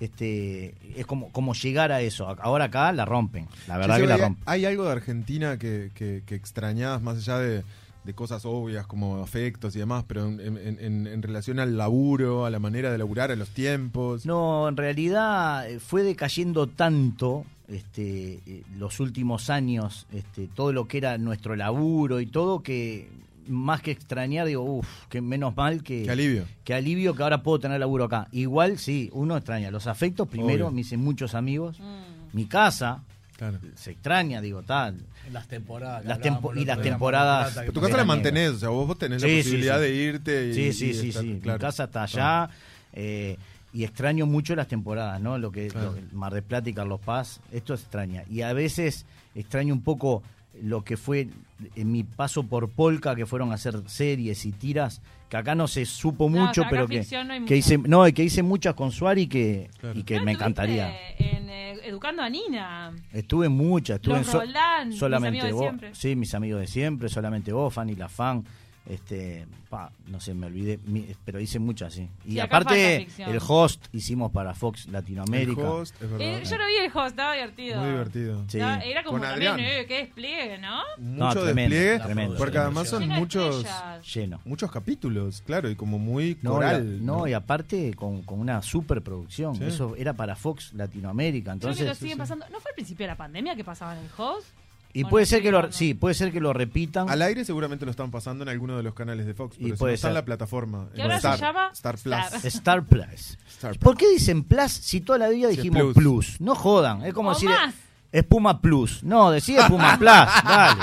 Este, 0.00 0.74
es 0.96 1.04
como, 1.06 1.32
como 1.32 1.54
llegar 1.54 1.90
a 1.90 2.00
eso. 2.00 2.28
Ahora 2.40 2.66
acá 2.66 2.92
la 2.92 3.04
rompen, 3.04 3.48
la 3.66 3.78
verdad 3.78 3.96
que 3.98 4.06
la 4.06 4.14
¿hay- 4.14 4.20
rompen. 4.20 4.42
¿Hay 4.46 4.64
algo 4.64 4.84
de 4.84 4.92
Argentina 4.92 5.58
que, 5.58 5.90
que, 5.94 6.22
que 6.24 6.36
extrañabas 6.36 7.02
más 7.02 7.16
allá 7.18 7.38
de, 7.40 7.64
de 8.08 8.14
cosas 8.14 8.46
obvias 8.46 8.86
como 8.86 9.18
afectos 9.22 9.76
y 9.76 9.80
demás, 9.80 10.02
pero 10.08 10.26
en, 10.26 10.40
en- 10.40 10.78
en- 10.80 11.06
en 11.06 11.22
relación 11.22 11.60
al 11.60 11.76
laburo, 11.76 12.46
a 12.46 12.50
la 12.50 12.58
manera 12.58 12.90
de 12.90 12.96
laburar, 12.96 13.30
a 13.30 13.36
los 13.36 13.50
tiempos? 13.50 14.24
No, 14.24 14.66
en 14.66 14.78
realidad 14.78 15.70
eh, 15.70 15.78
fue 15.78 16.02
decayendo 16.02 16.66
tanto 16.68 17.44
este, 17.68 18.40
eh, 18.46 18.62
los 18.78 18.98
últimos 18.98 19.50
años, 19.50 20.06
este, 20.10 20.48
todo 20.48 20.72
lo 20.72 20.88
que 20.88 20.96
era 20.96 21.18
nuestro 21.18 21.54
laburo 21.54 22.18
y 22.20 22.26
todo, 22.26 22.62
que 22.62 23.10
más 23.46 23.82
que 23.82 23.90
extrañar, 23.90 24.46
digo, 24.46 24.62
uff, 24.62 24.88
que 25.10 25.20
menos 25.20 25.54
mal 25.54 25.82
que, 25.82 26.04
Qué 26.04 26.10
alivio. 26.10 26.44
que 26.64 26.72
alivio 26.72 27.14
que 27.14 27.22
ahora 27.22 27.42
puedo 27.42 27.60
tener 27.60 27.78
laburo 27.78 28.04
acá. 28.04 28.28
Igual, 28.32 28.78
sí, 28.78 29.10
uno 29.12 29.36
extraña 29.36 29.70
los 29.70 29.86
afectos, 29.86 30.26
primero, 30.28 30.66
Obvio. 30.68 30.74
me 30.74 30.80
hice 30.80 30.96
muchos 30.96 31.34
amigos, 31.34 31.78
Mm. 31.78 32.36
mi 32.36 32.46
casa, 32.46 33.02
Claro. 33.38 33.58
se 33.76 33.92
extraña, 33.92 34.40
digo, 34.42 34.62
tal. 34.64 34.96
Las 35.32 35.46
temporadas. 35.48 36.04
Las 36.04 36.20
tempo- 36.20 36.54
y 36.54 36.64
las 36.66 36.82
temporadas- 36.82 37.54
Pero 37.56 37.72
tu 37.72 37.80
casa 37.80 37.96
la 37.96 38.04
mantenés, 38.04 38.50
o 38.50 38.58
sea, 38.58 38.68
vos, 38.70 38.86
vos 38.86 38.98
tenés 38.98 39.22
Sí, 39.22 39.28
la 39.30 39.36
posibilidad 39.42 39.76
sí. 39.76 39.80
de 39.82 39.90
irte 39.94 40.48
y... 40.50 40.54
Sí, 40.54 40.72
sí, 40.72 40.90
y 40.90 40.94
sí, 40.94 41.08
estar- 41.10 41.22
sí. 41.22 41.38
claro. 41.42 41.58
Mi 41.58 41.60
casa 41.62 41.84
está 41.84 42.02
allá. 42.02 42.50
eh, 42.92 43.36
y 43.72 43.84
extraño 43.84 44.26
mucho 44.26 44.56
las 44.56 44.66
temporadas, 44.66 45.20
¿no? 45.20 45.38
Lo 45.38 45.52
que 45.52 45.68
Claro. 45.68 45.90
lo 45.90 45.94
que- 45.94 46.02
Mar 46.16 46.32
del 46.34 46.42
Plata 46.42 46.68
y 46.70 46.72
Carlos 46.72 47.00
Paz, 47.04 47.38
esto 47.52 47.74
extraña. 47.74 48.24
Y 48.30 48.40
a 48.42 48.52
veces 48.54 49.04
extraño 49.34 49.72
un 49.74 49.82
poco 49.82 50.22
lo 50.62 50.82
que 50.84 50.96
fue 50.96 51.28
en 51.76 51.92
mi 51.92 52.04
paso 52.04 52.42
por 52.44 52.68
Polka, 52.70 53.14
que 53.16 53.26
fueron 53.26 53.50
a 53.52 53.54
hacer 53.54 53.82
series 53.86 54.44
y 54.46 54.52
tiras, 54.52 55.00
que 55.28 55.36
acá 55.36 55.54
no 55.54 55.68
se 55.68 55.84
supo 55.86 56.28
No, 56.30 56.46
mucho, 56.46 56.62
acá 56.62 56.70
pero 56.70 56.86
que, 56.88 57.04
no 57.24 57.32
hay 57.32 57.44
que 57.44 57.56
hice, 57.56 57.78
no, 57.78 58.04
que 58.12 58.24
hice 58.24 58.42
muchas 58.42 58.74
con 58.74 58.90
Suari 58.92 59.26
que, 59.26 59.68
Claro. 59.80 59.98
y 59.98 60.02
que 60.02 60.16
¿No 60.18 60.24
me 60.24 60.32
encantaría. 60.32 60.88
En, 61.18 61.48
eh, 61.50 61.78
educando 61.84 62.22
a 62.22 62.30
Nina. 62.30 62.92
Estuve 63.12 63.48
muchas, 63.48 63.96
estuve 63.96 64.18
Los 64.18 64.26
en 64.26 64.32
so- 64.32 64.40
Roldán, 64.40 64.88
mis 64.88 64.98
solamente 64.98 65.40
amigos 65.40 65.60
de 65.60 65.66
siempre. 65.66 65.94
sí, 65.94 66.16
mis 66.16 66.34
amigos 66.34 66.60
de 66.60 66.66
siempre, 66.66 67.08
solamente 67.08 67.52
vos, 67.52 67.72
Fanny 67.74 67.94
la 67.96 68.08
fan, 68.08 68.44
este, 68.88 69.46
pa, 69.68 69.92
no 70.06 70.18
sé, 70.18 70.32
me 70.32 70.46
olvidé, 70.46 70.78
mi- 70.86 71.06
pero 71.24 71.38
hice 71.40 71.58
muchas, 71.58 71.92
sí. 71.92 72.08
Y 72.24 72.32
Sí, 72.32 72.40
aparte 72.40 73.06
el 73.18 73.38
host 73.46 73.84
hicimos 73.92 74.32
para 74.32 74.54
Fox 74.54 74.88
Latinoamérica. 74.88 75.60
El 75.60 75.66
host, 75.66 75.94
es 76.02 76.10
verdad. 76.10 76.20
Eh, 76.20 76.42
yo 76.44 76.56
lo 76.58 76.66
vi 76.66 76.74
el 76.76 76.90
host, 76.94 77.08
estaba 77.10 77.32
divertido. 77.34 77.80
Muy 77.80 77.90
divertido. 77.90 78.44
Sí. 78.48 78.56
Estaba- 78.58 78.78
Era 78.82 79.02
como 79.04 79.18
Con 79.18 79.28
también, 79.28 79.58
eh, 79.60 79.84
qué 79.86 79.98
despliegue, 79.98 80.56
¿no? 80.58 80.80
Mucho 80.96 81.42
tremendo, 81.44 81.76
despliegue, 81.76 81.98
tremendo, 82.00 82.36
porque 82.38 82.52
tremendo. 82.52 82.80
además 82.80 82.88
son 82.88 83.08
muchos. 83.08 83.66
Lleno. 84.14 84.40
muchos 84.46 84.70
capítulos, 84.70 85.42
claro, 85.44 85.68
y 85.68 85.76
como 85.76 85.98
muy 85.98 86.38
No, 86.40 86.52
coral. 86.52 86.96
y, 86.98 87.02
a- 87.02 87.02
no, 87.04 87.26
y 87.26 87.32
aparte 87.34 87.92
con, 87.94 88.22
con 88.22 88.40
una 88.40 88.62
superproducción. 88.62 89.54
Sí. 89.56 89.64
Eso 89.64 89.96
era 89.96 90.14
para 90.14 90.34
Fox 90.34 90.72
Latinoamérica. 90.72 91.50
Creo 91.52 91.60
que 91.60 91.66
lo 91.66 91.72
Entonces, 91.72 91.98
siguen 91.98 92.18
pasando. 92.18 92.46
¿No 92.50 92.58
fue 92.60 92.70
al 92.70 92.74
principio 92.74 93.04
de 93.04 93.08
la 93.12 93.16
pandemia 93.16 93.54
que 93.54 93.64
pasaban 93.64 93.98
el 93.98 94.08
host? 94.16 94.46
Y 94.92 95.04
¿O 95.04 95.08
puede 95.08 95.26
ser 95.26 95.42
que 95.42 95.50
lo, 95.50 95.70
sí, 95.70 95.94
puede 95.94 96.14
ser 96.14 96.32
que 96.32 96.40
lo 96.40 96.52
repitan. 96.52 97.08
Al 97.10 97.22
aire 97.22 97.44
seguramente 97.44 97.84
lo 97.84 97.90
están 97.90 98.10
pasando 98.10 98.42
en 98.42 98.48
alguno 98.48 98.76
de 98.76 98.82
los 98.82 98.94
canales 98.94 99.26
de 99.26 99.34
Fox, 99.34 99.56
Y 99.58 99.64
pero 99.64 99.76
si 99.76 99.78
puede 99.78 99.92
no 99.92 99.94
está 99.96 100.08
en 100.08 100.14
la 100.14 100.24
plataforma. 100.24 100.88
¿Qué 100.94 100.96
en 100.96 101.02
ahora 101.02 101.16
Star, 101.16 101.38
se 101.38 101.44
llama? 101.44 101.70
Star 101.72 101.98
Plus. 101.98 102.44
Star. 102.44 102.84
Plus. 102.84 103.38
Star 103.48 103.70
Plus. 103.72 103.78
¿Por 103.78 103.96
qué 103.96 104.10
dicen 104.10 104.44
Plus 104.44 104.72
si 104.72 105.00
toda 105.00 105.18
la 105.18 105.28
vida 105.28 105.48
dijimos 105.48 105.82
plus. 105.82 105.94
plus? 105.94 106.40
No 106.40 106.54
jodan, 106.54 107.04
es 107.04 107.12
como 107.12 107.30
O 107.30 107.34
decir 107.34 107.50
más. 107.50 107.74
Espuma 108.10 108.60
Plus. 108.60 109.02
No, 109.04 109.30
decía 109.30 109.62
Espuma 109.62 109.98
Plus, 109.98 110.08
dale. 110.44 110.82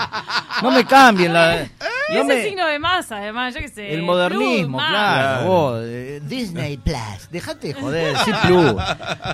No 0.62 0.72
me 0.72 0.86
cambien 0.86 1.34
la 1.34 1.68
no 2.14 2.16
Ese 2.22 2.24
me- 2.26 2.44
signo 2.44 2.68
de 2.68 2.80
masa, 2.80 3.18
además, 3.18 3.54
yo 3.54 3.62
qué 3.62 3.68
sé. 3.70 3.94
el 3.94 4.04
modernismo, 4.04 4.78
Plus, 4.78 4.82
más. 4.82 4.90
claro, 4.90 5.16
Claro. 5.38 5.46
vos, 5.48 5.82
eh, 5.86 6.20
Disney 6.24 6.78
Plus. 6.78 7.30
Dejate 7.32 7.68
de 7.70 7.74
joder, 7.82 8.18
sí 8.20 8.32
Plus. 8.46 8.76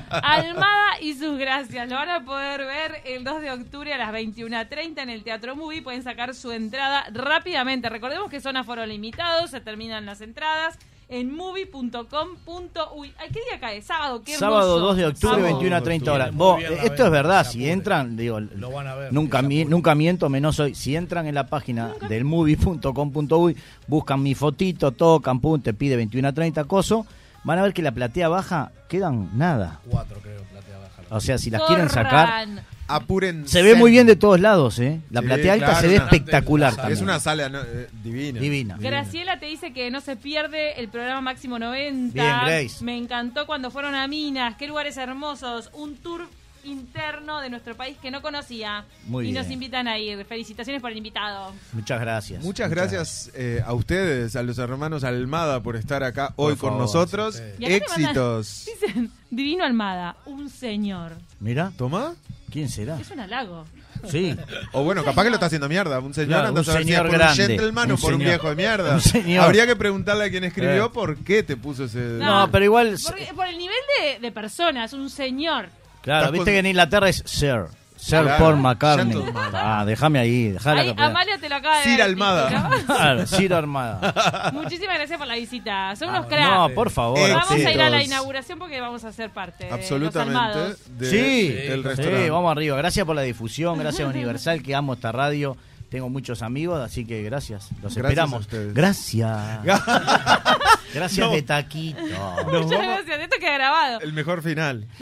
Almada 0.09 0.99
y 1.01 1.13
sus 1.13 1.37
gracias. 1.37 1.89
Lo 1.89 1.95
van 1.95 2.09
a 2.09 2.23
poder 2.25 2.61
ver 2.65 3.01
el 3.05 3.23
2 3.23 3.41
de 3.41 3.51
octubre 3.51 3.93
a 3.93 3.97
las 3.97 4.11
21.30 4.11 5.01
en 5.03 5.09
el 5.09 5.23
Teatro 5.23 5.55
Movie. 5.55 5.81
Pueden 5.81 6.03
sacar 6.03 6.33
su 6.35 6.51
entrada 6.51 7.05
rápidamente. 7.11 7.89
Recordemos 7.89 8.29
que 8.29 8.41
son 8.41 8.57
aforo 8.57 8.85
limitados, 8.85 9.51
se 9.51 9.61
terminan 9.61 10.05
las 10.05 10.21
entradas 10.21 10.77
en 11.11 11.35
movie.com.uy. 11.35 13.13
Ay, 13.19 13.27
¿qué 13.31 13.39
día 13.49 13.59
cae? 13.59 13.81
Sábado, 13.81 14.21
qué 14.23 14.33
hermoso. 14.33 14.45
Sábado 14.51 14.79
2 14.79 14.97
de 14.97 15.05
octubre, 15.05 15.35
Amo. 15.35 15.43
21 15.45 15.75
a 15.75 15.81
30 15.81 16.13
horas. 16.13 16.33
Vos, 16.33 16.57
bien, 16.57 16.75
la 16.75 16.83
esto 16.83 17.05
es 17.05 17.11
verdad, 17.11 17.45
si 17.45 17.69
entran, 17.69 18.15
digo, 18.17 18.39
Lo 18.39 18.71
van 18.71 18.87
a 18.87 18.95
ver. 18.95 19.13
nunca, 19.13 19.41
mi- 19.41 19.65
nunca 19.65 19.93
miento, 19.93 20.29
me 20.29 20.41
no 20.41 20.51
soy. 20.53 20.73
Si 20.73 20.95
entran 20.95 21.27
en 21.27 21.35
la 21.35 21.47
página 21.47 21.93
del 22.09 22.23
movie.com.uy, 22.23 23.57
buscan 23.87 24.23
mi 24.23 24.33
fotito, 24.35 24.91
tocan, 24.93 25.39
pum, 25.39 25.61
te 25.61 25.73
pide 25.73 25.95
21 25.97 26.27
a 26.29 26.33
30 26.33 26.63
coso, 26.63 27.05
van 27.43 27.59
a 27.59 27.63
ver 27.63 27.73
que 27.73 27.81
la 27.81 27.91
platea 27.91 28.29
baja 28.29 28.71
quedan 28.87 29.29
nada. 29.37 29.79
Cuatro, 29.89 30.19
creo, 30.21 30.41
platea 30.43 30.77
baja. 30.77 31.01
O 31.15 31.19
sea, 31.19 31.37
si 31.37 31.49
las 31.49 31.61
quieren 31.63 31.89
sacar, 31.89 32.25
Corran. 32.45 32.61
Apuren. 32.87 33.47
se 33.47 33.61
ve 33.61 33.75
muy 33.75 33.91
bien 33.91 34.05
de 34.07 34.15
todos 34.15 34.39
lados, 34.39 34.79
¿eh? 34.79 34.99
La 35.09 35.21
Sí, 35.21 35.27
platea 35.27 35.53
alta 35.53 35.65
claro, 35.67 35.81
se 35.81 35.87
ve 35.87 35.95
una- 35.95 36.03
espectacular 36.05 36.69
Es 36.71 36.75
también. 36.77 36.97
Es 36.97 37.01
una 37.01 37.19
sala 37.19 37.49
¿no? 37.49 37.61
Eh, 37.61 37.87
divina. 38.03 38.39
Divina. 38.39 38.77
Graciela 38.79 39.39
te 39.39 39.45
dice 39.45 39.71
que 39.73 39.89
no 39.91 40.01
se 40.01 40.15
pierde 40.15 40.79
el 40.79 40.89
programa 40.89 41.21
Máximo 41.21 41.57
90. 41.59 42.13
Bien, 42.13 42.35
Grace. 42.45 42.83
Me 42.83 42.97
encantó 42.97 43.45
cuando 43.45 43.71
fueron 43.71 43.95
a 43.95 44.07
Minas. 44.07 44.55
Qué 44.57 44.67
lugares 44.67 44.97
hermosos. 44.97 45.69
Un 45.73 45.95
tour 45.95 46.27
interno 46.63 47.39
de 47.41 47.49
nuestro 47.49 47.75
país 47.75 47.97
que 48.01 48.11
no 48.11 48.21
conocía. 48.21 48.85
Muy 49.05 49.25
y 49.27 49.31
bien. 49.31 49.43
nos 49.43 49.51
invitan 49.51 49.87
a 49.87 49.97
ir. 49.97 50.23
Felicitaciones 50.25 50.81
por 50.81 50.91
el 50.91 50.97
invitado. 50.97 51.53
Muchas 51.73 51.99
gracias. 51.99 52.43
Muchas 52.43 52.69
gracias 52.69 53.31
eh, 53.35 53.61
a 53.65 53.73
ustedes, 53.73 54.35
a 54.35 54.43
los 54.43 54.57
hermanos 54.57 55.03
Almada, 55.03 55.61
por 55.61 55.75
estar 55.75 56.03
acá 56.03 56.33
hoy 56.35 56.55
con 56.55 56.77
nosotros. 56.77 57.35
sí. 57.35 57.65
Éxitos. 57.65 58.65
Dicen, 58.81 59.11
Divino 59.29 59.63
Almada, 59.63 60.15
un 60.25 60.49
señor. 60.49 61.13
Mira, 61.39 61.71
¿Toma? 61.77 62.15
¿quién 62.51 62.69
será? 62.69 62.99
Es 62.99 63.09
un 63.11 63.19
halago. 63.21 63.65
Sí. 64.09 64.35
O 64.71 64.83
bueno, 64.83 65.03
capaz 65.03 65.23
que 65.23 65.29
lo 65.29 65.35
está 65.35 65.45
haciendo 65.45 65.69
mierda. 65.69 65.99
Un 65.99 66.13
señor 66.13 66.29
Claro, 66.29 66.47
anda 66.47 66.59
a 66.59 66.63
un 66.63 66.65
si 66.65 66.71
señor 66.71 67.05
es 67.05 67.09
por 67.11 67.19
grande, 67.19 67.43
un 67.43 67.47
gentleman 67.49 67.91
o 67.91 67.95
un 67.95 68.01
por 68.01 68.13
un 68.13 68.19
viejo 68.19 68.49
de 68.49 68.55
mierda. 68.55 68.95
Un 68.95 69.01
señor. 69.01 69.43
Habría 69.45 69.67
que 69.67 69.75
preguntarle 69.75 70.25
a 70.25 70.29
quien 70.31 70.43
escribió 70.43 70.85
Eh. 70.87 70.89
por 70.91 71.17
qué 71.17 71.43
te 71.43 71.55
puso 71.55 71.85
ese. 71.85 71.99
No, 71.99 72.49
pero 72.51 72.65
igual, 72.65 72.97
Porque- 73.03 73.29
por 73.35 73.47
el 73.47 73.57
nivel 73.59 73.75
de, 74.01 74.19
de 74.19 74.31
personas, 74.31 74.91
un 74.93 75.07
señor. 75.09 75.69
Claro, 76.01 76.31
viste 76.31 76.37
con- 76.45 76.53
que 76.53 76.59
en 76.59 76.65
Inglaterra 76.67 77.09
es 77.09 77.23
Sir. 77.25 77.65
Sir 77.95 78.21
Claro, 78.23 78.43
Paul 78.43 78.57
McCartney. 78.57 79.23
Ah, 79.53 79.83
déjame 79.85 80.17
ahí, 80.17 80.47
dejala 80.53 80.81
Ahí, 80.81 80.95
Amalia 80.97 81.37
te 81.37 81.47
lo 81.47 81.55
acaba 81.57 81.77
de 81.77 81.83
Sir 81.83 81.99
dar, 81.99 82.07
Almada. 82.09 82.47
Armada. 83.57 84.51
Muchísimas 84.53 84.95
gracias 84.97 85.19
por 85.19 85.27
la 85.27 85.35
visita. 85.35 85.95
Son 85.95 86.09
unos 86.09 86.25
Ah, 86.25 86.27
cracks. 86.27 86.49
No, 86.51 86.69
por 86.69 86.89
favor. 86.89 87.19
Eh, 87.19 87.31
Vamos 87.31 87.51
a 87.51 87.57
ir 87.71 87.79
a 87.81 87.89
la 87.91 88.03
inauguración 88.03 88.57
porque 88.57 88.81
vamos 88.81 89.03
a 89.03 89.11
ser 89.11 89.29
parte 89.29 89.65
de 89.65 89.69
los 89.69 89.79
Absolutamente. 89.79 90.37
Almados. 90.39 90.77
de- 90.97 91.09
Sí, 91.11 91.17
del 91.53 91.81
sí, 91.83 91.87
restaurante. 91.87 92.29
vamos 92.31 92.51
arriba. 92.51 92.75
Gracias 92.77 93.05
por 93.05 93.15
la 93.15 93.21
difusión, 93.21 93.77
gracias 93.77 94.07
a 94.07 94.09
Universal 94.09 94.63
que 94.63 94.73
amo 94.73 94.93
esta 94.95 95.11
radio. 95.11 95.55
Tengo 95.91 96.09
muchos 96.09 96.41
amigos, 96.41 96.79
así 96.81 97.05
que 97.05 97.21
gracias. 97.21 97.69
Los 97.83 97.93
Gracias 97.95 97.97
esperamos. 97.97 98.47
Gracias. 98.73 99.63
Gracias 100.93 101.25
No. 101.27 101.33
de 101.33 101.41
taquito. 101.41 101.99
Nos 102.01 102.65
Muchas 102.65 102.79
vamos- 102.79 103.05
gracias. 103.05 103.19
Esto 103.21 103.35
queda 103.39 103.53
grabado. 103.53 103.99
El 104.01 104.13
mejor 104.13 104.41
final. 104.41 104.87